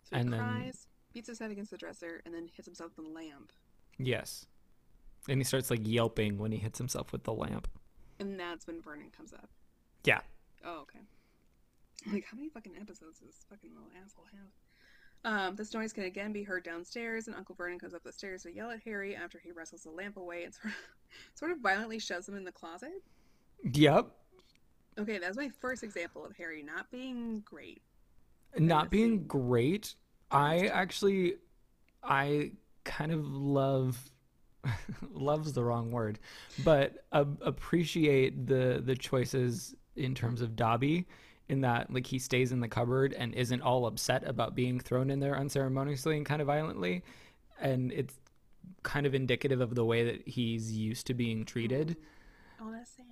[0.03, 2.95] So he And then- cries, beats his head against the dresser, and then hits himself
[2.95, 3.51] with a lamp.
[3.97, 4.45] Yes.
[5.27, 7.67] And he starts like yelping when he hits himself with the lamp.
[8.21, 9.49] And that's when Vernon comes up.
[10.03, 10.19] Yeah.
[10.63, 10.99] Oh, okay.
[12.11, 14.47] Like, how many fucking episodes does this fucking little asshole have?
[15.23, 18.43] Um, this noise can again be heard downstairs, and Uncle Vernon comes up the stairs
[18.43, 20.73] to yell at Harry after he wrestles the lamp away and sort of,
[21.35, 23.03] sort of violently shoves him in the closet.
[23.63, 24.07] Yep.
[24.99, 27.81] Okay, that's my first example of Harry not being great.
[28.57, 29.95] Not being great.
[30.29, 31.35] I actually
[32.03, 32.51] I
[32.83, 34.10] kind of love
[35.13, 36.19] love's the wrong word,
[36.63, 41.07] but uh, appreciate the the choices in terms of Dobby
[41.49, 45.09] in that like he stays in the cupboard and isn't all upset about being thrown
[45.09, 47.03] in there unceremoniously and kind of violently
[47.59, 48.15] and it's
[48.83, 51.97] kind of indicative of the way that he's used to being treated.
[52.59, 53.05] Oh, that's sad.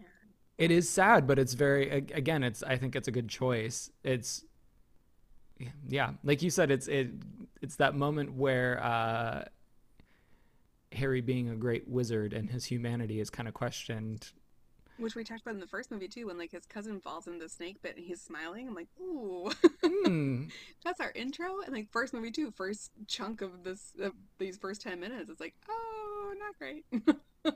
[0.58, 3.90] It is sad, but it's very again, it's I think it's a good choice.
[4.04, 4.44] It's
[5.88, 7.12] yeah, like you said, it's it
[7.62, 9.46] it's that moment where uh
[10.92, 14.32] Harry being a great wizard and his humanity is kind of questioned.
[14.98, 17.40] Which we talked about in the first movie too, when like his cousin falls in
[17.40, 18.68] the snake pit and he's smiling.
[18.68, 19.50] I'm like, ooh,
[19.82, 20.46] Hmm.
[20.84, 21.62] that's our intro.
[21.66, 25.40] And like first movie too, first chunk of this of these first ten minutes, it's
[25.40, 26.86] like, oh, not great.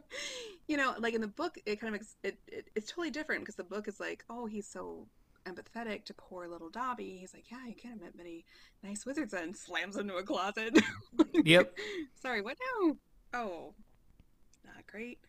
[0.67, 3.55] you know, like in the book, it kind of it, it it's totally different because
[3.55, 5.07] the book is like, oh, he's so
[5.45, 7.17] empathetic to poor little Dobby.
[7.19, 8.45] He's like, yeah, you can't have met many
[8.83, 10.79] nice wizards, and slams into a closet.
[11.33, 11.77] Yep.
[12.21, 12.95] Sorry, what now?
[13.33, 13.73] Oh,
[14.65, 15.19] not great.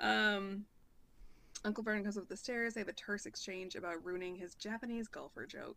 [0.00, 0.64] Um,
[1.64, 2.74] Uncle Vernon comes up the stairs.
[2.74, 5.76] They have a terse exchange about ruining his Japanese golfer joke.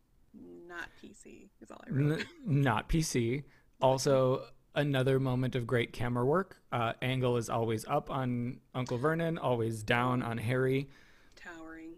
[0.67, 2.19] Not PC is all I wrote.
[2.19, 3.43] N- not PC.
[3.81, 4.43] Also,
[4.75, 6.57] another moment of great camera work.
[6.71, 10.89] Uh, angle is always up on Uncle Vernon, always down on Harry.
[11.35, 11.93] Towering.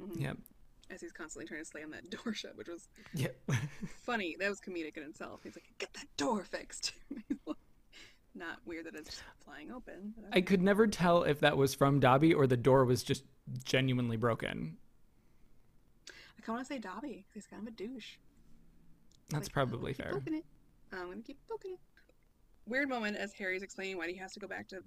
[0.00, 0.20] Mhm.
[0.20, 0.36] Yep.
[0.90, 3.36] As he's constantly trying to slam that door shut, which was Yep.
[4.02, 4.36] funny.
[4.38, 5.40] That was comedic in itself.
[5.44, 6.92] He's like, "Get that door fixed."
[8.34, 10.14] Not weird that it's flying open.
[10.32, 13.24] I could never tell if that was from Dobby or the door was just
[13.64, 14.78] genuinely broken.
[16.08, 17.24] I kind of want to say Dobby.
[17.28, 18.16] 'cause He's kind of a douche.
[19.28, 20.12] That's Like, probably fair.
[20.12, 20.44] poking it.
[20.92, 21.80] I'm gonna keep poking it.
[22.66, 24.82] Weird moment as Harry's explaining why he has to go back to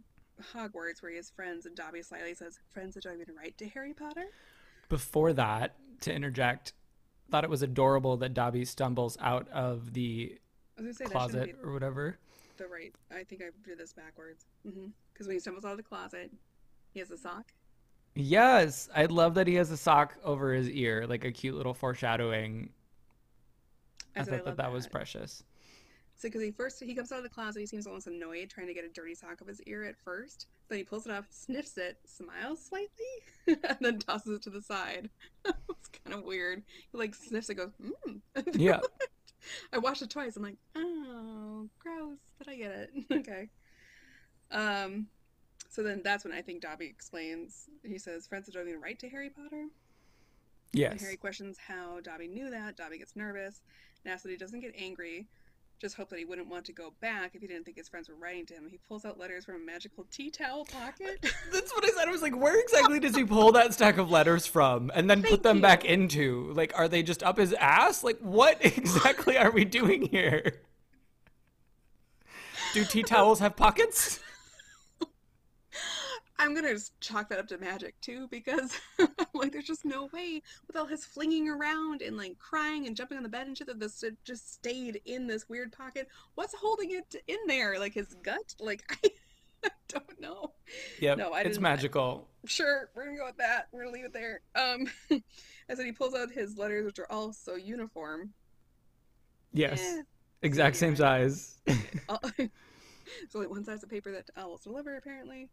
[0.53, 3.67] Hogwarts where he has friends, and Dobby slyly says, "Friends that don't even write to
[3.69, 4.27] Harry Potter."
[4.89, 6.73] Before that, to interject,
[7.29, 10.37] thought it was adorable that Dobby stumbles out of the
[10.77, 12.19] I was gonna say closet or whatever.
[12.57, 12.93] Be the right.
[13.11, 14.45] I think I did this backwards.
[14.67, 14.87] Mm-hmm.
[15.13, 16.31] Because when he stumbles out of the closet,
[16.93, 17.53] he has a sock.
[18.15, 21.73] Yes, I love that he has a sock over his ear, like a cute little
[21.73, 22.69] foreshadowing.
[24.15, 25.43] I, said, thought love that, that was precious.
[26.17, 28.67] So because he first he comes out of the closet, he seems almost annoyed trying
[28.67, 30.47] to get a dirty sock off his ear at first.
[30.69, 32.87] Then he pulls it off, sniffs it, smiles slightly,
[33.47, 35.09] and then tosses it to the side.
[35.45, 36.63] it's kind of weird.
[36.91, 38.21] He like sniffs it, goes, mmm.
[38.53, 38.79] Yeah.
[39.73, 40.35] I watched it twice.
[40.35, 42.89] I'm like, oh, gross, but I get it.
[43.11, 43.49] okay.
[44.51, 45.07] Um,
[45.69, 47.69] so then that's when I think Dobby explains.
[47.83, 49.71] He says, "Friends don't even write to Harry Potter." And
[50.73, 51.01] Yes.
[51.01, 52.75] Harry questions how Dobby knew that.
[52.75, 53.61] Dobby gets nervous
[54.03, 55.27] and asks that he doesn't get angry.
[55.79, 58.07] Just hope that he wouldn't want to go back if he didn't think his friends
[58.07, 58.67] were writing to him.
[58.69, 61.19] He pulls out letters from a magical tea towel pocket.
[61.51, 62.07] That's what I said.
[62.07, 65.21] I was like, where exactly does he pull that stack of letters from and then
[65.21, 65.61] put them you.
[65.61, 66.53] back into?
[66.53, 68.03] Like, are they just up his ass?
[68.03, 70.61] Like, what exactly are we doing here?
[72.73, 74.21] Do tea towels have pockets?
[76.37, 78.77] I'm gonna just chalk that up to magic too, because
[79.33, 83.17] like there's just no way with all his flinging around and like crying and jumping
[83.17, 86.07] on the bed and shit that this just stayed in this weird pocket.
[86.35, 87.79] What's holding it in there?
[87.79, 88.53] Like his gut?
[88.59, 88.83] Like
[89.63, 90.51] I don't know.
[90.99, 92.27] Yep, No, I it's magical.
[92.45, 93.67] Sure, we're gonna go with that.
[93.71, 94.41] We're gonna leave it there.
[94.55, 94.87] Um,
[95.69, 98.33] I said he pulls out his letters, which are all so uniform.
[99.53, 100.01] Yes, Eh,
[100.41, 101.55] exact same size.
[101.65, 105.49] it's only one size of paper that owls deliver, apparently.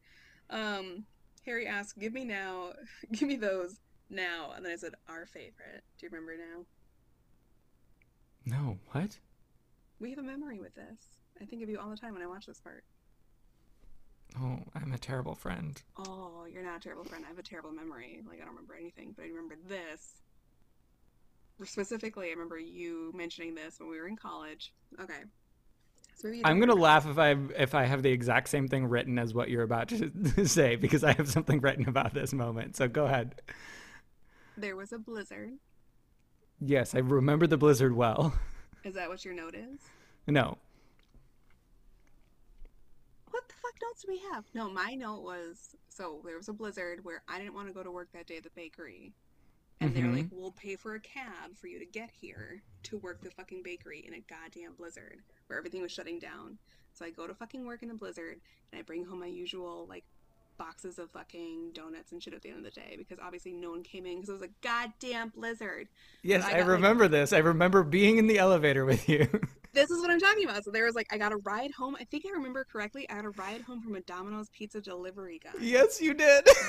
[0.53, 1.07] Um,
[1.47, 2.75] Harry asked, "Give me now,
[3.13, 6.65] give me those now," and then I said, "Our favorite." Do you remember now?
[8.45, 9.19] no, what?
[10.01, 11.19] We have a memory with this.
[11.41, 12.85] I think of you all the time when I watch this part.
[14.39, 15.81] Oh, I'm a terrible friend.
[15.97, 17.25] Oh, you're not a terrible friend.
[17.25, 18.21] I have a terrible memory.
[18.27, 20.23] Like I don't remember anything, but I remember this.
[21.65, 24.73] Specifically, I remember you mentioning this when we were in college.
[25.01, 25.23] Okay.
[26.45, 29.49] I'm gonna laugh if I if I have the exact same thing written as what
[29.49, 32.77] you're about to say because I have something written about this moment.
[32.77, 33.41] So go ahead.
[34.57, 35.55] There was a blizzard.
[36.61, 38.35] Yes, I remember the blizzard well.
[38.85, 39.81] Is that what your note is?
[40.27, 40.59] No.
[43.31, 44.45] What the fuck notes do we have?
[44.55, 47.83] No, my note was so there was a blizzard where I didn't want to go
[47.83, 49.13] to work that day at the bakery.
[49.83, 50.41] And they're like, mm-hmm.
[50.41, 54.05] we'll pay for a cab for you to get here to work the fucking bakery
[54.07, 56.59] in a goddamn blizzard where everything was shutting down.
[56.93, 58.41] So I go to fucking work in a blizzard
[58.73, 60.05] and I bring home my usual like
[60.59, 63.71] boxes of fucking donuts and shit at the end of the day because obviously no
[63.71, 65.89] one came in because it was a goddamn blizzard.
[66.23, 67.33] Yes, I I, got, like- remember this.
[67.33, 69.29] I remember being in the elevator with you.
[69.75, 70.65] This is what I'm talking about.
[70.65, 71.97] So there was like, I got a ride home.
[71.99, 73.09] I think I remember correctly.
[73.09, 75.51] I got a ride home from a Domino's pizza delivery guy.
[75.61, 76.47] yes, you did.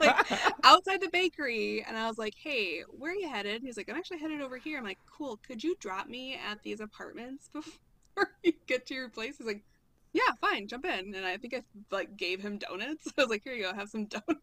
[0.00, 0.30] like
[0.64, 3.96] outside the bakery and I was like, "Hey, where are you headed?" He's like, "I'm
[3.96, 5.38] actually headed over here." I'm like, "Cool.
[5.46, 9.64] Could you drop me at these apartments before you get to your place?" He's like,
[10.12, 10.68] "Yeah, fine.
[10.68, 13.08] Jump in." And I think I like gave him donuts.
[13.18, 13.74] I was like, "Here you go.
[13.74, 14.42] Have some donuts."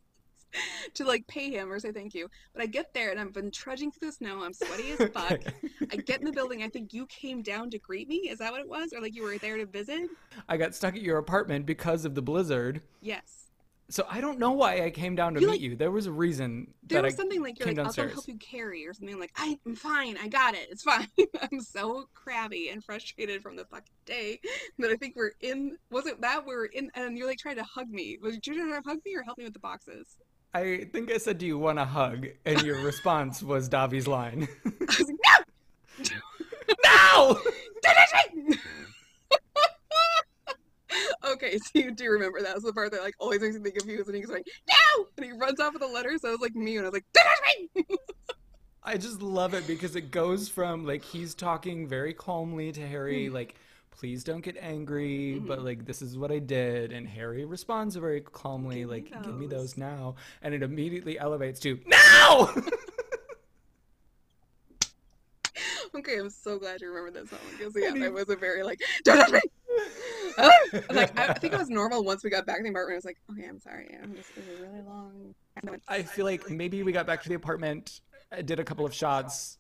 [0.96, 2.28] to like pay him or say thank you.
[2.54, 4.44] But I get there and I've been trudging through the snow.
[4.44, 5.32] I'm sweaty as fuck.
[5.32, 5.52] Okay.
[5.92, 6.64] I get in the building.
[6.64, 8.30] I think you came down to greet me.
[8.30, 8.94] Is that what it was?
[8.94, 10.10] Or like you were there to visit?
[10.50, 12.82] I got stuck at your apartment because of the blizzard.
[13.02, 13.46] Yes.
[13.88, 15.76] So I don't know why I came down to You, meet like- you.
[15.76, 18.38] There was a reason There that was I something like you're like, I'll help you
[18.38, 21.08] carry or something like I'm fine, I got it, it's fine.
[21.42, 24.40] I'm so crabby and frustrated from the fucking day
[24.80, 27.58] that I think we're in was it that we are in and you're like trying
[27.58, 28.18] to hug me.
[28.22, 30.18] Was you trying to hug me or help me with the boxes?
[30.56, 34.48] I think I said, "Do you want a hug?" And your response was Dobby's line.
[34.66, 35.18] I was like,
[36.00, 36.20] no.
[36.86, 37.40] no!
[41.34, 43.82] okay, so you do remember that was the part that like always makes me think
[43.82, 45.08] of you when he's like, No!
[45.18, 47.02] And he runs off with the letter, so it was like me and I was
[47.02, 47.86] like,
[48.82, 53.28] I just love it because it goes from like he's talking very calmly to Harry,
[53.28, 53.34] hmm.
[53.34, 53.56] like,
[53.98, 56.92] please don't get angry, but like this is what I did.
[56.92, 60.16] And Harry responds very calmly, Give like, give me those." now.
[60.42, 62.54] And it immediately elevates to now.
[65.96, 68.82] Okay, I'm so glad you remember that song because yeah, that was a very like
[69.04, 69.40] don't touch me.
[70.38, 70.52] Ah!
[70.90, 72.96] like I, I think it was normal once we got back to the apartment.
[72.96, 75.34] I was like, okay, I'm sorry, is a really long.
[75.88, 78.94] I feel like maybe we got back to the apartment, uh, did a couple of
[78.94, 79.58] shots,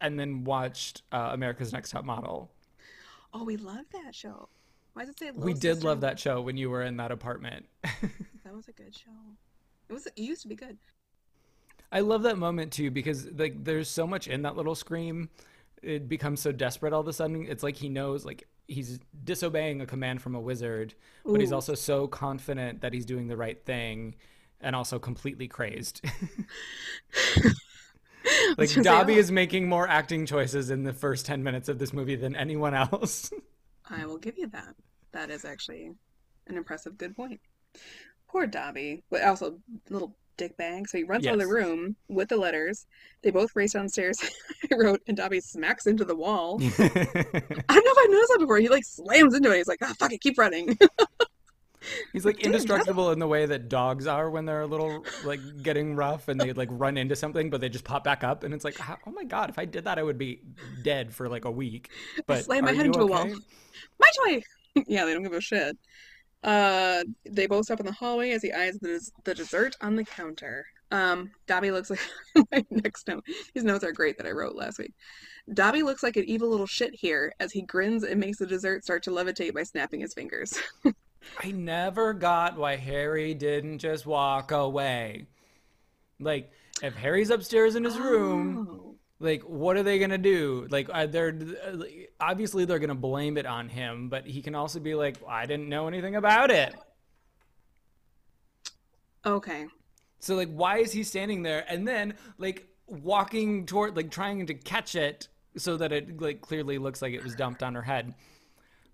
[0.00, 2.50] and then watched uh, America's Next Top Model.
[3.38, 4.48] Oh, we love that show.
[4.94, 5.30] Why does it say?
[5.30, 5.86] We did Sister?
[5.88, 7.66] love that show when you were in that apartment.
[8.44, 9.10] That was a good show.
[9.88, 10.06] It was.
[10.06, 10.78] It used to be good.
[11.90, 15.28] I love that moment too because like there's so much in that little scream.
[15.82, 17.44] It becomes so desperate all of a sudden.
[17.48, 20.94] It's like he knows like he's disobeying a command from a wizard,
[21.24, 24.14] but he's also so confident that he's doing the right thing
[24.60, 26.00] and also completely crazed.
[28.58, 31.68] Like gonna say, Dobby oh, is making more acting choices in the first 10 minutes
[31.68, 33.30] of this movie than anyone else.
[33.90, 34.74] I will give you that.
[35.12, 35.92] That is actually
[36.46, 37.40] an impressive good point.
[38.28, 39.58] Poor Dobby, but also
[39.90, 40.88] little dick bag.
[40.88, 42.86] So he runs out of the room with the letters.
[43.22, 44.18] They both race downstairs.
[44.72, 46.58] I wrote, and Dobby smacks into the wall.
[46.60, 48.58] I don't know if I've noticed that before.
[48.58, 49.58] He like slams into it.
[49.58, 50.76] He's like, ah, fuck it, keep running.
[52.12, 55.96] He's like indestructible in the way that dogs are when they're a little like getting
[55.96, 58.42] rough and they like run into something, but they just pop back up.
[58.44, 60.40] And it's like, oh my god, if I did that, I would be
[60.82, 61.90] dead for like a week.
[62.26, 63.28] But slam my head into a wall.
[63.98, 64.42] My toy.
[64.86, 65.76] yeah, they don't give a shit.
[66.42, 69.96] Uh, they both stop in the hallway as he eyes the, des- the dessert on
[69.96, 70.66] the counter.
[70.92, 72.00] Um, Dobby looks like
[72.52, 73.24] my next note.
[73.54, 74.92] These notes are great that I wrote last week.
[75.52, 78.84] Dobby looks like an evil little shit here as he grins and makes the dessert
[78.84, 80.58] start to levitate by snapping his fingers.
[81.42, 85.26] I never got why Harry didn't just walk away.
[86.18, 86.50] Like,
[86.82, 88.94] if Harry's upstairs in his room, Oh.
[89.18, 90.66] like, what are they gonna do?
[90.70, 91.38] Like, they're
[92.20, 95.68] obviously they're gonna blame it on him, but he can also be like, I didn't
[95.68, 96.74] know anything about it.
[99.24, 99.66] Okay.
[100.20, 104.54] So like, why is he standing there and then like walking toward, like, trying to
[104.54, 108.14] catch it so that it like clearly looks like it was dumped on her head?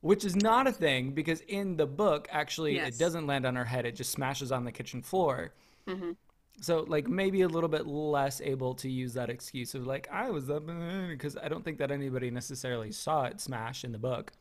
[0.02, 2.88] Which is not a thing because in the book, actually, Yes.
[2.88, 5.54] it doesn't land on her head; it just smashes on the kitchen floor.
[5.86, 6.12] hmm
[6.60, 10.30] So like maybe a little bit less able to use that excuse of like I
[10.30, 14.32] was up because I don't think that anybody necessarily saw it smash in the book.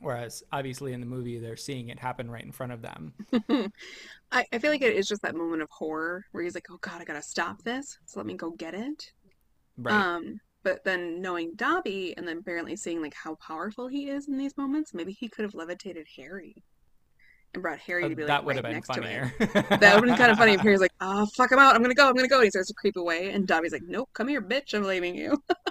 [0.00, 3.14] Whereas obviously in the movie they're seeing it happen right in front of them.
[4.32, 6.78] I, I feel like it is just that moment of horror where he's like, "Oh
[6.80, 7.98] God, I gotta stop this.
[8.06, 9.12] So let me go get it."
[9.76, 9.94] Right.
[9.94, 14.38] Um, but then knowing Dobby and then apparently seeing like how powerful he is in
[14.38, 16.64] these moments, maybe he could have levitated Harry
[17.54, 19.20] and brought Harry Uh, to be like that would right have been next to it.
[19.20, 19.32] funnier.
[19.80, 21.76] That would have been kind of funny if Harry's like, "Oh fuck, I'm out.
[21.76, 22.08] I'm gonna go.
[22.08, 24.42] I'm gonna go." And he starts to creep away, and Dobby's like, "Nope, come here,
[24.42, 24.74] bitch.
[24.74, 25.38] I'm leaving you."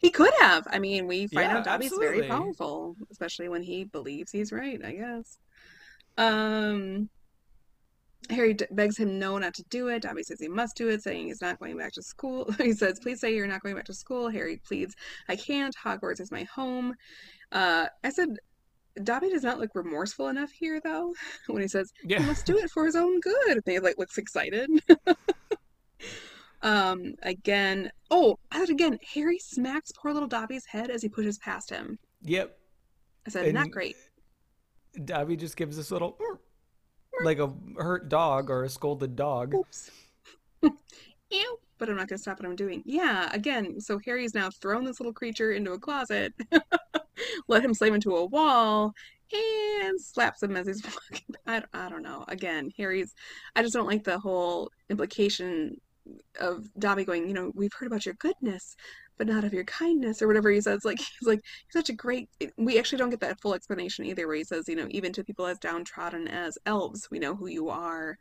[0.00, 0.66] He could have.
[0.70, 4.82] I mean, we find Yeah, out Dobby's very powerful, especially when he believes he's right,
[4.84, 5.38] I guess.
[6.18, 7.10] Um,
[8.30, 10.02] Harry begs him no, not to do it.
[10.02, 12.50] Dobby says he must do it, saying he's not going back to school.
[12.58, 14.94] He says, "Please say you're not going back to school." Harry pleads,
[15.28, 15.74] "I can't.
[15.76, 16.94] Hogwarts is my home."
[17.52, 18.36] Uh, I said,
[19.02, 21.14] Dobby does not look remorseful enough here, though,
[21.46, 22.18] when he says he yeah.
[22.20, 23.52] must do it for his own good.
[23.52, 24.68] And he like looks excited.
[26.62, 31.70] Um, again, oh, and again, Harry smacks poor little Dobby's head as he pushes past
[31.70, 31.98] him.
[32.22, 32.58] Yep.
[33.26, 33.96] I said, not great.
[35.04, 36.18] Dobby just gives this little
[37.22, 39.54] like a hurt dog or a scolded dog.
[39.54, 39.90] Oops.
[41.30, 41.58] Ew.
[41.78, 42.82] But I'm not gonna stop what I'm doing.
[42.84, 46.34] Yeah, again, so Harry's now thrown this little creature into a closet,
[47.48, 48.92] let him slam into a wall,
[49.32, 51.36] and slaps him as he's walking.
[51.46, 52.24] I, I don't know.
[52.26, 53.14] Again, Harry's.
[53.54, 55.80] I just don't like the whole implication
[56.40, 58.76] of Dobby going, you know, we've heard about your goodness,
[59.18, 60.84] but not of your kindness, or whatever he says.
[60.84, 62.28] Like he's like he's such a great.
[62.56, 65.24] We actually don't get that full explanation either, where he says, you know, even to
[65.24, 68.16] people as downtrodden as elves, we know who you are.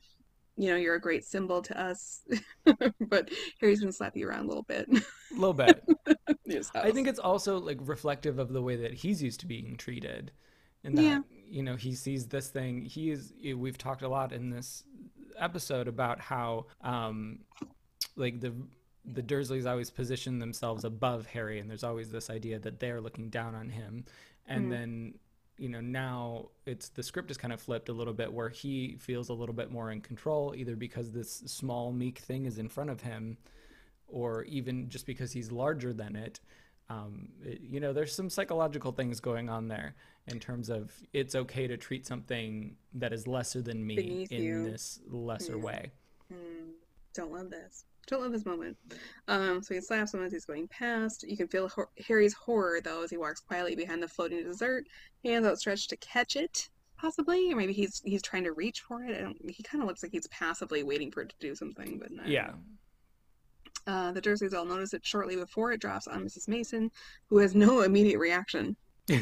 [0.60, 2.22] You know, you're a great symbol to us.
[3.00, 3.30] but
[3.62, 4.88] Harry's gonna slap you around a little bit.
[4.90, 5.04] A
[5.36, 5.84] little bit.
[6.76, 10.32] I think it's also like reflective of the way that he's used to being treated.
[10.84, 11.20] And that, Yeah.
[11.30, 12.82] you know, he sees this thing.
[12.82, 14.84] He is, we've talked a lot in this
[15.38, 17.40] episode about how, um,
[18.16, 18.54] like the,
[19.08, 23.30] the Dursleys always position themselves above Harry, and there's always this idea that they're looking
[23.30, 24.04] down on him.
[24.48, 24.70] And Mhm.
[24.70, 25.20] then,
[25.58, 28.96] you know, now it's the script is kind of flipped a little bit where he
[28.98, 32.68] feels a little bit more in control, either because this small, meek thing is in
[32.68, 33.38] front of him,
[34.08, 36.40] or even just because he's larger than it.
[36.90, 39.96] Um, it- you know, there's some psychological things going on there
[40.28, 44.44] in terms of it's okay to treat something that is lesser than me Beneath in
[44.44, 44.64] you.
[44.64, 45.64] this lesser Yeah.
[45.64, 45.92] way.
[46.32, 46.74] Mm,
[47.14, 47.84] don't love this.
[48.08, 48.78] Don't love this moment.
[49.28, 51.24] Um, so he slaps him as he's going past.
[51.28, 54.86] You can feel Hor- Harry's horror though as he walks quietly behind the floating dessert,
[55.24, 59.18] hands outstretched to catch it, possibly, or maybe he's he's trying to reach for it.
[59.18, 59.38] I don't.
[59.50, 62.28] He kind of looks like he's passively waiting for it to do something, but don't
[62.28, 62.52] Yeah.
[63.86, 66.50] Uh, the Dursleys all notice it shortly before it drops on Mrs.
[66.50, 66.92] Mason,
[67.28, 68.76] who has no immediate reaction.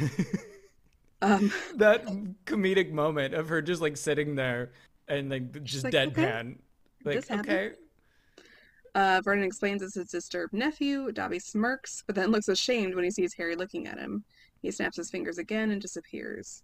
[1.21, 2.05] Um, that
[2.45, 4.71] comedic moment of her just like sitting there
[5.07, 6.57] and like just like, "Okay, deadpan.
[7.03, 7.75] Like, this happened."
[8.95, 11.11] Uh, Vernon explains it's his disturbed nephew.
[11.11, 14.23] Dobby smirks, but then looks ashamed when he sees Harry looking at him.
[14.61, 16.63] He snaps his fingers again and disappears.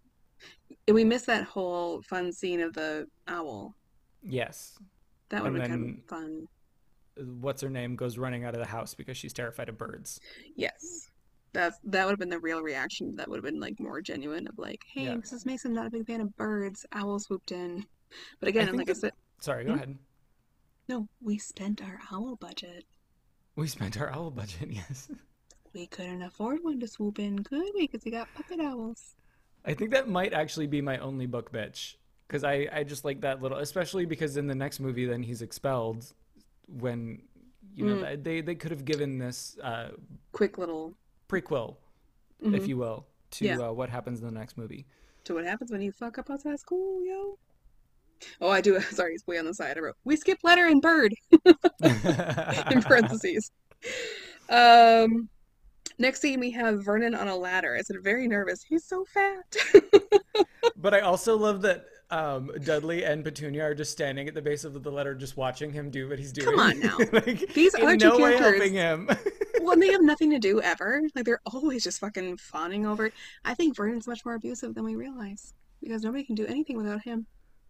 [0.88, 3.76] And we miss that whole fun scene of the owl.
[4.24, 4.78] Yes.
[5.30, 6.48] That would have been kind of fun.
[7.42, 10.20] What's her name goes running out of the house because she's terrified of birds.
[10.56, 11.10] Yes.
[11.54, 13.14] That's that would have been the real reaction.
[13.18, 15.16] That would have been like more genuine of like, hey, Yeah.
[15.16, 15.46] Mrs.
[15.46, 16.86] Mason, not a big fan of birds.
[16.94, 17.86] Owl swooped in.
[18.40, 19.76] But again, think like I said, Sorry, go Hmm?
[19.76, 19.98] ahead.
[20.88, 22.86] No, we spent our owl budget.
[23.56, 25.10] We spent our owl budget, yes.
[25.74, 27.88] We couldn't afford one to swoop in, could we?
[27.88, 29.16] Because we got puppet owls.
[29.66, 31.96] I think that might actually be my only book bitch
[32.28, 35.42] because I, I just like that little, especially because in the next movie, then he's
[35.42, 36.14] expelled
[36.68, 37.22] when,
[37.76, 38.24] you know, Mm.
[38.24, 39.90] they, they could have given this uh,
[40.32, 40.94] Quick little.
[41.30, 41.76] prequel,
[42.44, 42.56] Mhm.
[42.58, 43.60] if you will, to Yeah.
[43.60, 44.86] uh, what happens in the next movie.
[45.26, 47.38] to what happens when you fuck up outside school, yo.
[48.40, 48.80] Oh, I do.
[48.92, 49.78] Sorry, it's way on the side.
[49.78, 51.14] I wrote, we skip letter and bird
[51.82, 53.52] in parentheses.
[54.50, 55.30] Um,
[55.98, 57.76] next scene, we have Vernon on a ladder.
[57.78, 58.64] I said, very nervous.
[58.64, 59.56] He's so fat.
[60.78, 64.66] but I also love that um, Dudley and Petunia are just standing at the base
[64.66, 66.50] of the letter, just watching him do what he's doing.
[66.50, 66.98] Come on now.
[67.14, 69.10] like, These other two no way characters- helping him.
[69.62, 71.02] well, they have nothing to do ever.
[71.16, 73.14] Like, they're always just fucking fawning over it.
[73.46, 75.54] I think Vernon's much more abusive than we realize.
[75.82, 77.26] because nobody can do anything without him.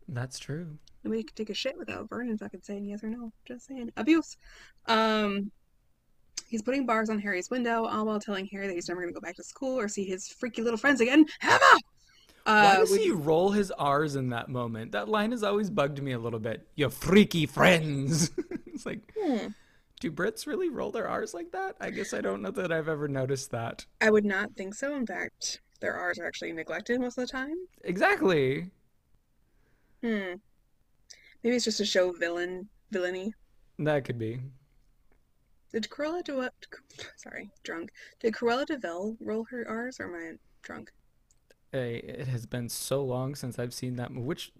[0.08, 0.78] That's true.
[1.04, 3.32] Nobody can take a shit without Vernon fucking saying yes or no.
[3.45, 3.91] Just saying.
[3.97, 4.38] Abuse.
[4.88, 5.52] Um,
[6.47, 9.20] he's putting bars on Harry's window, all while telling Harry that he's never going to
[9.20, 11.26] go back to school or see his freaky little friends again.
[11.41, 11.60] Emma!
[12.43, 14.91] Why Uh, does would he roll his R's in that moment?
[14.93, 16.68] That line has always bugged me a little bit.
[16.76, 18.32] Your freaky friends.
[18.66, 19.47] it's like, Hmm.
[19.99, 21.76] do Brits really roll their R's like that?
[21.80, 23.86] I guess I don't know that I've ever noticed that.
[24.02, 24.95] I would not think so.
[24.95, 27.56] In fact, their R's are actually neglected most of the time.
[27.84, 28.72] Exactly.
[30.04, 30.34] Hmm.
[31.43, 33.34] Maybe it's just to show villain villainy.
[33.80, 34.39] That could be.
[35.74, 36.54] Did Cruella do what?
[37.16, 37.91] Sorry, drunk.
[38.20, 40.91] Did Cruella de Vil roll her R's, or am I drunk?
[41.72, 44.14] Hey, it has been so long since I've seen that.
[44.14, 44.52] Which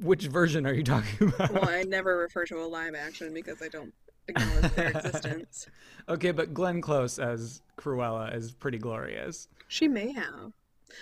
[0.00, 1.52] which version are you talking about?
[1.52, 3.92] Well, I never refer to a live action because I don't
[4.28, 5.66] acknowledge their existence.
[6.08, 9.48] okay, but Glenn Close as Cruella is pretty glorious.
[9.68, 10.52] She may have.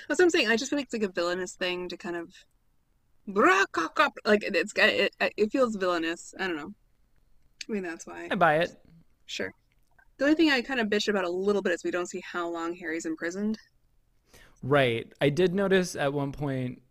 [0.09, 0.49] That's what I'm saying.
[0.49, 2.33] I just feel like it's like a villainous thing to kind of
[3.29, 5.15] like it's got it.
[5.37, 6.35] It feels villainous.
[6.39, 6.73] I don't know.
[7.69, 8.29] I mean, that's why.
[8.31, 8.71] I buy it.
[9.27, 9.53] Sure.
[10.17, 12.23] The only thing I kind of bitch about a little bit is we don't see
[12.25, 13.59] how long Harry's imprisoned.
[14.63, 15.13] Right.
[15.21, 16.83] I did notice at one point,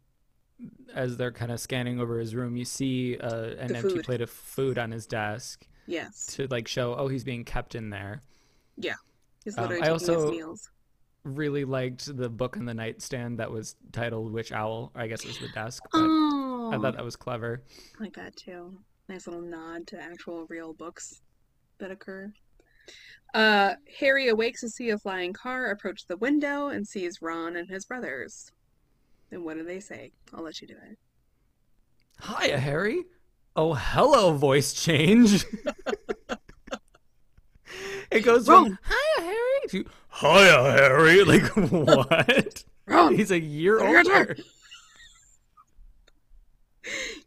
[0.93, 4.29] as they're kind of scanning over his room, you see uh, an empty plate of
[4.29, 6.27] food on his desk Yes.
[6.35, 8.21] to like show, oh, he's being kept in there.
[9.43, 10.69] He's Um, literally I taking also- his meals.
[11.23, 14.93] Really liked the book on the nightstand that was titled "Which Owl.
[14.95, 15.99] I guess it was the desk, but
[16.67, 17.63] Oh, I thought that was clever.
[17.99, 18.79] I like that too.
[19.09, 21.21] Nice little nod to actual real books
[21.79, 22.31] that occur.
[23.33, 27.69] Uh, Harry awakes to see a flying car approach the window and sees Ron and
[27.69, 28.51] his brothers.
[29.31, 30.11] And what do they say?
[30.33, 30.97] I'll let you do it.
[32.23, 33.03] Hiya, Harry.
[33.55, 35.45] Oh, hello, voice change.
[38.11, 39.85] it goes from Hiya, Harry to
[40.21, 41.23] Hiya, Harry.
[41.25, 42.63] Like, what?
[42.85, 43.15] Ron!
[43.15, 44.37] He's a year older.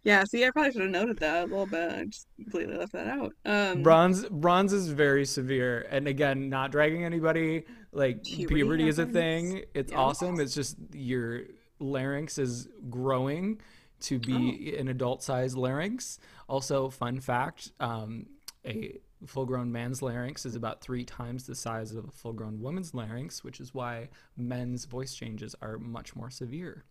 [0.03, 1.93] Yeah, see, I probably should have noted that a little bit.
[1.93, 3.33] I just completely left that out.
[3.45, 5.87] Um, Ron's Ron's is very severe.
[5.91, 7.65] And again, not dragging anybody.
[7.93, 9.65] Like Puberty puberty, is a thing.
[9.75, 9.99] It's Yeah.
[9.99, 10.39] awesome.
[10.41, 11.43] It's just your
[11.81, 13.61] larynx is growing
[14.01, 14.81] to be Oh.
[14.81, 16.19] an adult sized larynx.
[16.49, 18.27] Also, fun fact, um,
[18.65, 22.61] a full grown man's larynx is about three times the size of a full grown
[22.61, 26.85] woman's larynx, which is why men's voice changes are much more severe.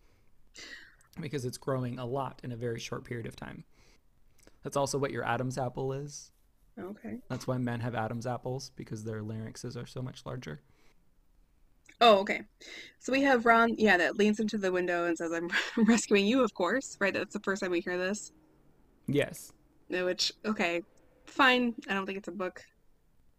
[1.18, 3.64] Because it's growing a lot in a very short period of time.
[4.62, 6.30] That's also what your Adam's apple is.
[6.78, 7.18] Okay.
[7.28, 10.60] That's why men have Adam's apples because their larynxes are so much larger.
[12.00, 12.42] Oh, okay.
[12.98, 15.50] So we have Ron, yeah, that leans into the window and says, I'm
[15.86, 16.96] rescuing you, of course.
[17.00, 17.12] Right?
[17.12, 18.32] That's the first time we hear this.
[19.06, 19.52] Yes.
[19.88, 20.82] Which, okay,
[21.26, 21.74] fine.
[21.88, 22.62] I don't think it's a book.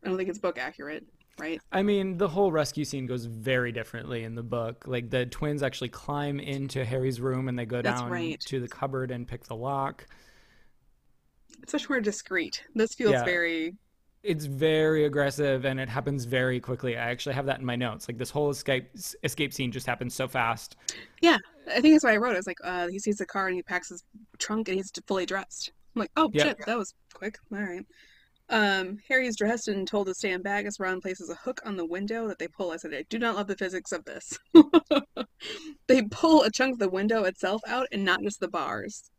[0.03, 1.05] I don't think it's book accurate,
[1.41, 1.59] right?
[1.71, 4.85] I mean, the whole rescue scene goes very differently in the book.
[4.87, 8.39] Like the twins actually climb into Harry's room and they go That's down right.
[8.41, 10.05] to the cupboard and pick the lock.
[11.63, 12.63] It's much more discreet.
[12.75, 13.23] This feels Yeah.
[13.23, 13.75] very,
[14.23, 16.95] It's very aggressive and it happens very quickly.
[16.95, 18.07] I actually have that in my notes.
[18.07, 18.89] Like this whole escape
[19.23, 20.75] escape scene just happens so fast.
[21.21, 21.37] Yeah,
[21.67, 22.37] I think that's why I wrote it.
[22.37, 24.03] It's like, uh, he sees the car and he packs his
[24.37, 25.71] trunk and he's fully dressed.
[25.95, 26.43] I'm like, oh, Yeah.
[26.43, 27.37] shit, that was quick.
[27.51, 27.83] All right.
[28.51, 31.85] Um, Harry's dressed and told to stand back as Ron places a hook on the
[31.85, 32.71] window that they pull.
[32.71, 34.37] I said, I do not love the physics of this.
[35.87, 39.09] they pull a chunk of the window itself out and not just the bars.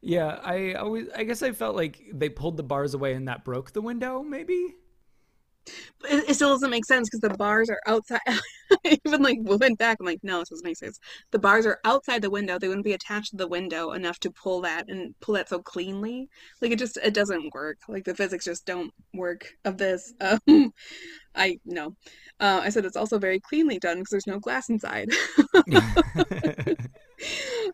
[0.00, 3.44] Yeah, I always I guess I felt like they pulled the bars away and that
[3.44, 4.74] broke the window, maybe?
[6.04, 8.20] It, it still doesn't make sense because the bars are outside.
[8.84, 10.98] Even like went back, I'm like, no, this doesn't make sense.
[11.30, 12.58] The bars are outside the window.
[12.58, 15.60] They wouldn't be attached to the window enough to pull that and pull that so
[15.60, 16.28] cleanly.
[16.60, 17.78] Like it just it doesn't work.
[17.88, 20.12] Like the physics just don't work of this.
[20.24, 20.72] Um,
[21.34, 21.96] I no.
[22.40, 25.08] Uh, I said it's also very cleanly done because there's no glass inside.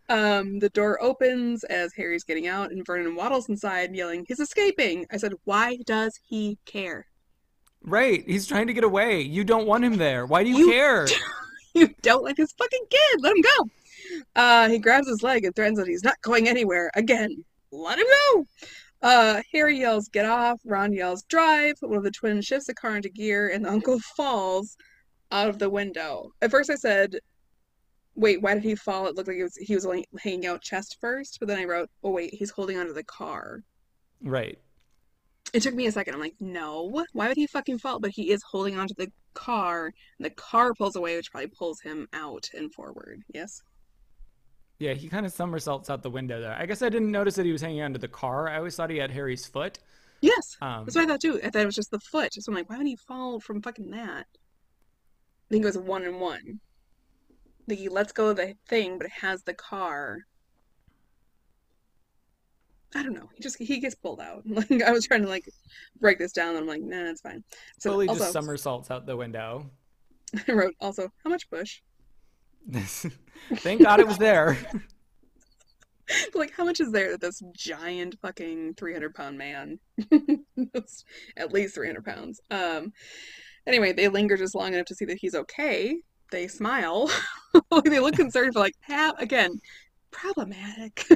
[0.09, 5.07] Um, the door opens as Harry's getting out, and Vernon waddles inside, yelling, "He's escaping!"
[5.11, 7.07] I said, "Why does he care?
[7.83, 9.23] Right, he's trying to get away.
[9.23, 10.27] You don't want him there.
[10.27, 11.07] Why do you, You- care?
[11.73, 13.21] You don't like his fucking kid.
[13.21, 13.71] Let him go."
[14.35, 17.45] Uh, he grabs his leg and threatens that he's not going anywhere again.
[17.71, 18.47] Let him go.
[19.03, 22.97] Uh, Harry yells, "Get off!" Ron yells, "Drive!" One of the twins shifts the car
[22.97, 24.77] into gear, and the uncle falls
[25.31, 26.33] out of the window.
[26.43, 27.21] At first, I said,
[28.17, 30.61] "Wait, why did he fall?" It looked like he was he was only hanging out
[30.63, 33.63] chest first, but then I wrote, "Oh wait, he's holding onto the car."
[34.23, 34.59] Right.
[35.53, 36.15] It took me a second.
[36.15, 37.99] I'm like, no, why would he fucking fall?
[37.99, 39.87] But he is holding onto the car,
[40.19, 43.23] and the car pulls away, which probably pulls him out and forward.
[43.33, 43.63] Yes.
[44.79, 46.57] Yeah, he kind of somersaults out the window there.
[46.59, 48.49] I guess I didn't notice that he was hanging onto the car.
[48.49, 49.79] I always thought he had Harry's foot.
[50.23, 50.57] Yes.
[50.63, 51.41] Um, That's what I thought too.
[51.43, 52.33] I thought it was just the foot.
[52.33, 54.27] So I'm like, why would he fall from fucking that?
[54.31, 56.61] I think it was one and one.
[57.69, 60.19] like he lets go of the thing, but it has the car.
[62.95, 63.29] I don't know.
[63.35, 64.43] He just he gets pulled out.
[64.47, 65.49] Like I was trying to like
[66.01, 67.45] break this down, I'm like, nah, it's fine.
[67.79, 69.71] So also, just somersaults out the window.
[70.49, 71.81] I wrote also how much bush?
[73.55, 74.59] Thank God it was there.
[76.35, 79.79] like how much is there that this giant fucking 300 pound man
[81.37, 82.93] at least 300 pounds um
[83.65, 85.97] anyway they linger just long enough to see that he's okay
[86.33, 87.09] they smile
[87.85, 89.53] they look concerned for like half again
[90.11, 91.07] problematic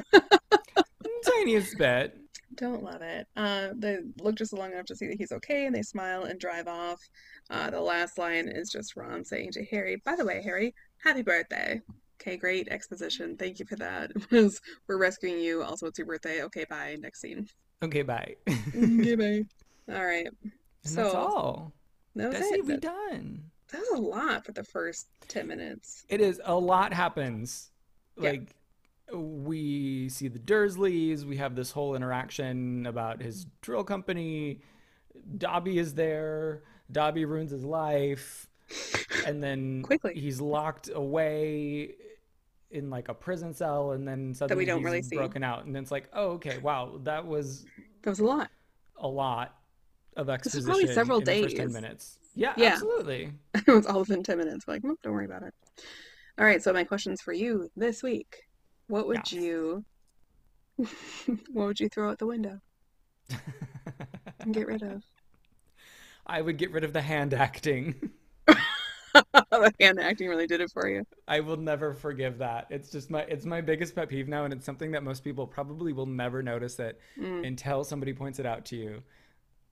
[1.25, 2.17] Tiniest bit.
[2.55, 5.75] don't love it uh they look just long enough to see that he's okay and
[5.75, 6.99] they smile and drive off
[7.49, 10.73] uh the last line is just ron saying to harry by the way harry
[11.03, 11.81] happy birthday
[12.21, 13.35] Okay, great exposition.
[13.35, 14.09] Thank you for that.
[14.31, 15.63] Was we're rescuing you.
[15.63, 16.43] Also, it's your birthday.
[16.43, 16.95] Okay, bye.
[17.01, 17.45] Next scene.
[17.83, 18.35] Okay, bye.
[18.47, 19.93] okay, bye.
[19.93, 20.27] All right.
[20.43, 20.51] And
[20.85, 21.73] so that's all.
[22.15, 22.65] that was That's it.
[22.65, 23.43] We done.
[23.71, 26.05] that was a lot for the first ten minutes.
[26.07, 27.69] It is a lot happens.
[28.15, 28.55] Like
[29.13, 31.23] we see the Dursleys.
[31.23, 34.61] We have this whole interaction about his drill company.
[35.37, 36.63] Dobby is there.
[36.91, 38.47] Dobby ruins his life,
[39.25, 40.13] and then Quickly.
[40.15, 41.95] he's locked away
[42.69, 45.15] in like a prison cell, and then suddenly we don't he's really see.
[45.15, 47.65] broken out, and it's like, oh, okay, wow, that was
[48.03, 48.49] That was a lot.
[48.97, 49.55] a lot
[50.15, 52.19] of was exposition probably several first 10 minutes.
[52.35, 52.73] Yeah, Yeah.
[52.73, 53.31] absolutely.
[53.55, 54.67] it was all within ten minutes.
[54.67, 55.53] We're like, nope, don't worry about it.
[56.37, 56.61] All right.
[56.61, 58.43] So my questions for you this week:
[58.87, 59.83] What would you,
[60.77, 62.59] what would you throw out the window
[64.39, 65.03] and get rid of?
[66.27, 68.11] I would get rid of the hand acting.
[68.47, 71.03] the hand acting really did it for you.
[71.27, 72.67] I will never forgive that.
[72.69, 75.47] It's just my it's my biggest pet peeve now and it's something that most people
[75.47, 77.45] probably will never notice it Mm.
[77.47, 79.03] until somebody points it out to you.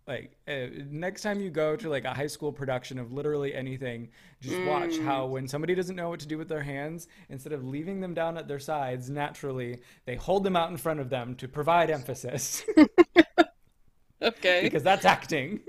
[0.08, 4.10] Like uh, next time you go to like a high school production of literally anything,
[4.42, 5.06] just watch Mm.
[5.06, 8.14] how when somebody doesn't know what to do with their hands, instead of leaving them
[8.14, 11.90] down at their sides naturally, they hold them out in front of them to provide
[11.90, 12.64] emphasis
[14.22, 14.62] Okay.
[14.62, 15.62] because that's acting.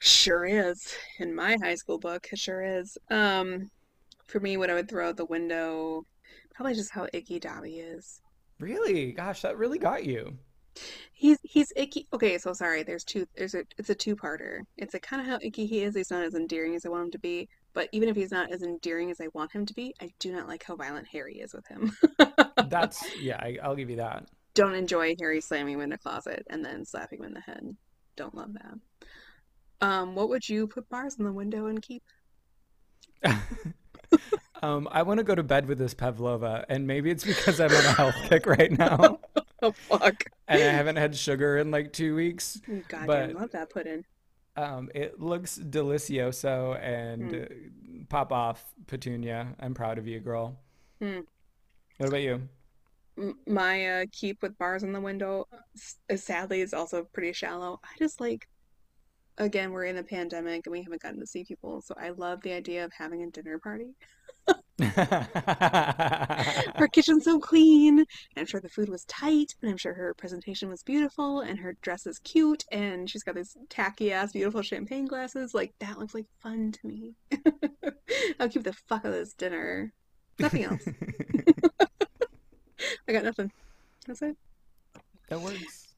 [0.00, 0.92] Sure is.
[1.20, 2.96] In my high school book, it sure is.
[3.10, 3.70] Um,
[4.28, 6.04] for me, what I would throw out the window,
[6.54, 8.20] probably just how icky Dobby is.
[8.60, 9.12] Really?
[9.12, 10.38] Gosh, that really got you.
[11.12, 12.06] He's he's icky.
[12.12, 12.82] Okay, so sorry.
[12.82, 13.26] There's two.
[13.36, 13.64] There's a.
[13.76, 14.60] It's a two-parter.
[14.76, 15.94] It's a kind of how icky he is.
[15.94, 17.48] He's not as endearing as I want him to be.
[17.74, 20.32] But even if he's not as endearing as I want him to be, I do
[20.32, 21.92] not like how violent Harry is with him.
[22.68, 24.26] That's yeah, I, I'll give you that.
[24.54, 27.76] Don't enjoy Harry slamming him in a closet and then slapping him in the head.
[28.16, 29.86] Don't love that.
[29.86, 32.02] Um, what would you put bars in the window and keep?
[34.62, 37.70] Um, I want to go to bed with this Pavlova, and maybe it's because I'm
[37.70, 39.20] on a health kick right now,
[39.62, 40.24] Oh fuck!
[40.46, 42.60] and I haven't had sugar in like two weeks.
[42.88, 44.04] God, But love that pudding.
[44.56, 48.02] um, it looks delicioso and Mm.
[48.02, 49.54] uh, pop off, Petunia.
[49.60, 50.60] I'm proud of you, girl.
[51.02, 51.24] Mm.
[51.98, 52.48] What about you?
[53.46, 55.48] My uh, keep with bars in the window,
[56.14, 57.80] sadly, is also pretty shallow.
[57.82, 58.46] I just like,
[59.38, 62.40] again, we're in a pandemic and we haven't gotten to see people, so I love
[62.42, 63.94] the idea of having a dinner party.
[64.80, 65.26] Her
[66.92, 70.68] kitchen's so clean, and I'm sure the food was tight, and I'm sure her presentation
[70.68, 75.06] was beautiful, and her dress is cute, and she's got these tacky ass beautiful champagne
[75.06, 75.52] glasses.
[75.52, 77.14] Like that looks like fun to me.
[78.40, 79.92] I'll keep the fuck out of this dinner.
[80.38, 80.88] Nothing else.
[83.08, 83.50] I got nothing.
[84.06, 84.36] That's it.
[85.28, 85.88] That works.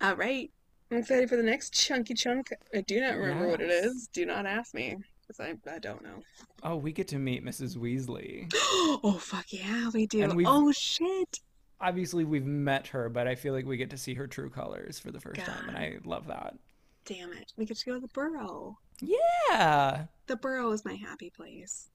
[0.00, 0.50] All right.
[0.90, 2.52] I'm excited for the next chunky chunk.
[2.74, 4.08] I do not remember what it is.
[4.12, 6.22] Do not ask me, because I, I don't know.
[6.62, 7.76] Oh, we get to meet Mrs.
[7.76, 8.50] Weasley.
[8.54, 10.32] oh, fuck yeah, we do.
[10.46, 11.40] Oh, shit.
[11.80, 14.98] Obviously, we've met her, but I feel like we get to see her true colors
[14.98, 16.56] for the first time, and I love that.
[17.04, 17.52] Damn it.
[17.56, 18.78] We get to go to the burrow.
[19.00, 20.06] Yeah.
[20.26, 21.88] The burrow is my happy place.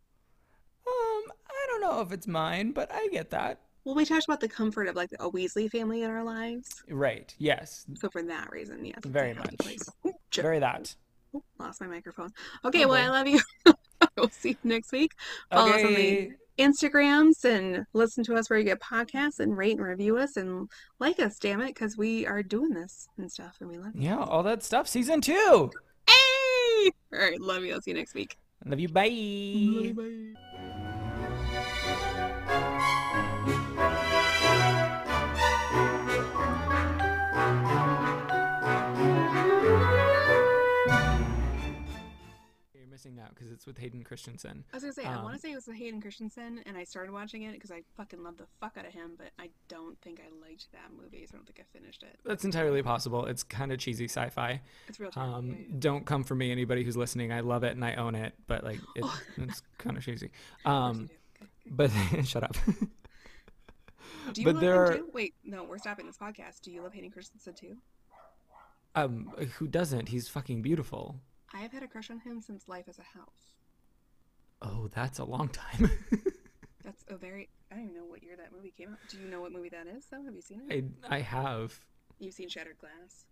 [0.88, 3.60] Um, I don't know if it's mine, but I get that.
[3.86, 6.84] Well, we talked about the comfort of like a Weasley family in our lives.
[6.90, 7.34] Right.
[7.38, 7.86] Yes.
[7.96, 9.58] So for that reason, yes, Very much.
[9.58, 9.90] place.
[10.08, 10.96] Ooh, Very that.
[11.36, 12.32] ooh, lost my microphone.
[12.64, 13.08] Okay, Oh, well, boy.
[13.08, 13.40] I love you.
[14.18, 15.12] we'll see you next week.
[15.52, 19.76] Follow us on the Instagrams and listen to us where you get podcasts and rate
[19.78, 20.70] and review us and
[21.00, 24.04] like us, damn it, because we are doing this and stuff and we love you.
[24.04, 24.88] Yeah, all that stuff.
[24.88, 25.72] Season two.
[26.08, 26.92] Hey!
[27.12, 27.74] All right, love you.
[27.74, 28.38] I'll see you next week.
[28.66, 28.88] Love you.
[28.88, 29.94] Bye.
[29.96, 30.34] bye.
[43.04, 44.64] Missing out because it's with Hayden Christensen.
[44.72, 46.78] I was gonna say, I want Um, to say it was with Hayden Christensen, and
[46.78, 49.50] I started watching it because I fucking love the fuck out of him, but I
[49.68, 52.20] don't think I liked that movie, so I don't think I finished it.
[52.26, 53.26] That's entirely possible.
[53.26, 54.62] It's kind of cheesy sci-fi.
[54.88, 55.12] It's real.
[55.16, 55.68] Um, movie.
[55.80, 57.32] don't come for me, anybody who's listening.
[57.32, 59.22] I love it and I own it, but like it, Oh.
[59.38, 60.32] it's kind of cheesy.
[60.66, 61.10] Um.
[61.42, 61.52] Okay.
[61.70, 61.92] but
[62.26, 62.56] shut up.
[64.32, 65.10] Do you But love there him too?
[65.14, 66.62] Wait, no, we're stopping this podcast.
[66.62, 67.78] Do you love Hayden Christensen too?
[68.96, 70.10] um, who doesn't?
[70.10, 71.20] He's fucking beautiful.
[71.54, 73.56] I have had a crush on him since Life as a House.
[74.62, 75.92] Oh, that's a long time.
[76.84, 78.98] That's a very I don't even know what year that movie came out.
[79.08, 80.22] Do you know what movie that is though?
[80.24, 80.84] Have you seen it?
[81.10, 81.80] I I have.
[82.20, 83.26] You've seen Shattered Glass.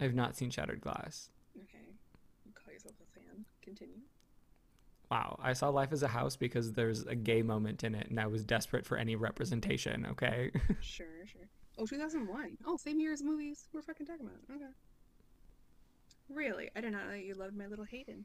[0.00, 1.30] I've not seen Shattered Glass.
[1.56, 1.84] Okay.
[2.44, 3.44] You call yourself a fan.
[3.62, 4.00] Continue.
[5.10, 8.18] Wow, I saw Life as a House because there's a gay moment in it, and
[8.20, 10.06] I was desperate for any representation.
[10.10, 10.50] Okay.
[10.80, 11.48] Sure, sure.
[11.78, 12.58] Oh, 2001.
[12.66, 14.56] Oh, same year as movies we're fucking talking about.
[14.56, 14.70] Okay.
[16.28, 16.70] Really?
[16.76, 18.24] I did not know you loved my little Hayden.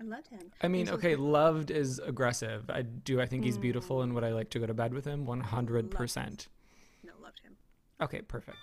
[0.00, 0.52] I loved him.
[0.62, 1.20] I mean, okay, cute.
[1.20, 2.68] loved is aggressive.
[2.68, 3.20] I do.
[3.20, 4.02] I think he's beautiful, Mm.
[4.04, 5.24] and would I like to go to bed with him?
[5.24, 6.48] One hundred percent.
[7.02, 7.56] No, loved him.
[8.00, 8.58] Okay, perfect.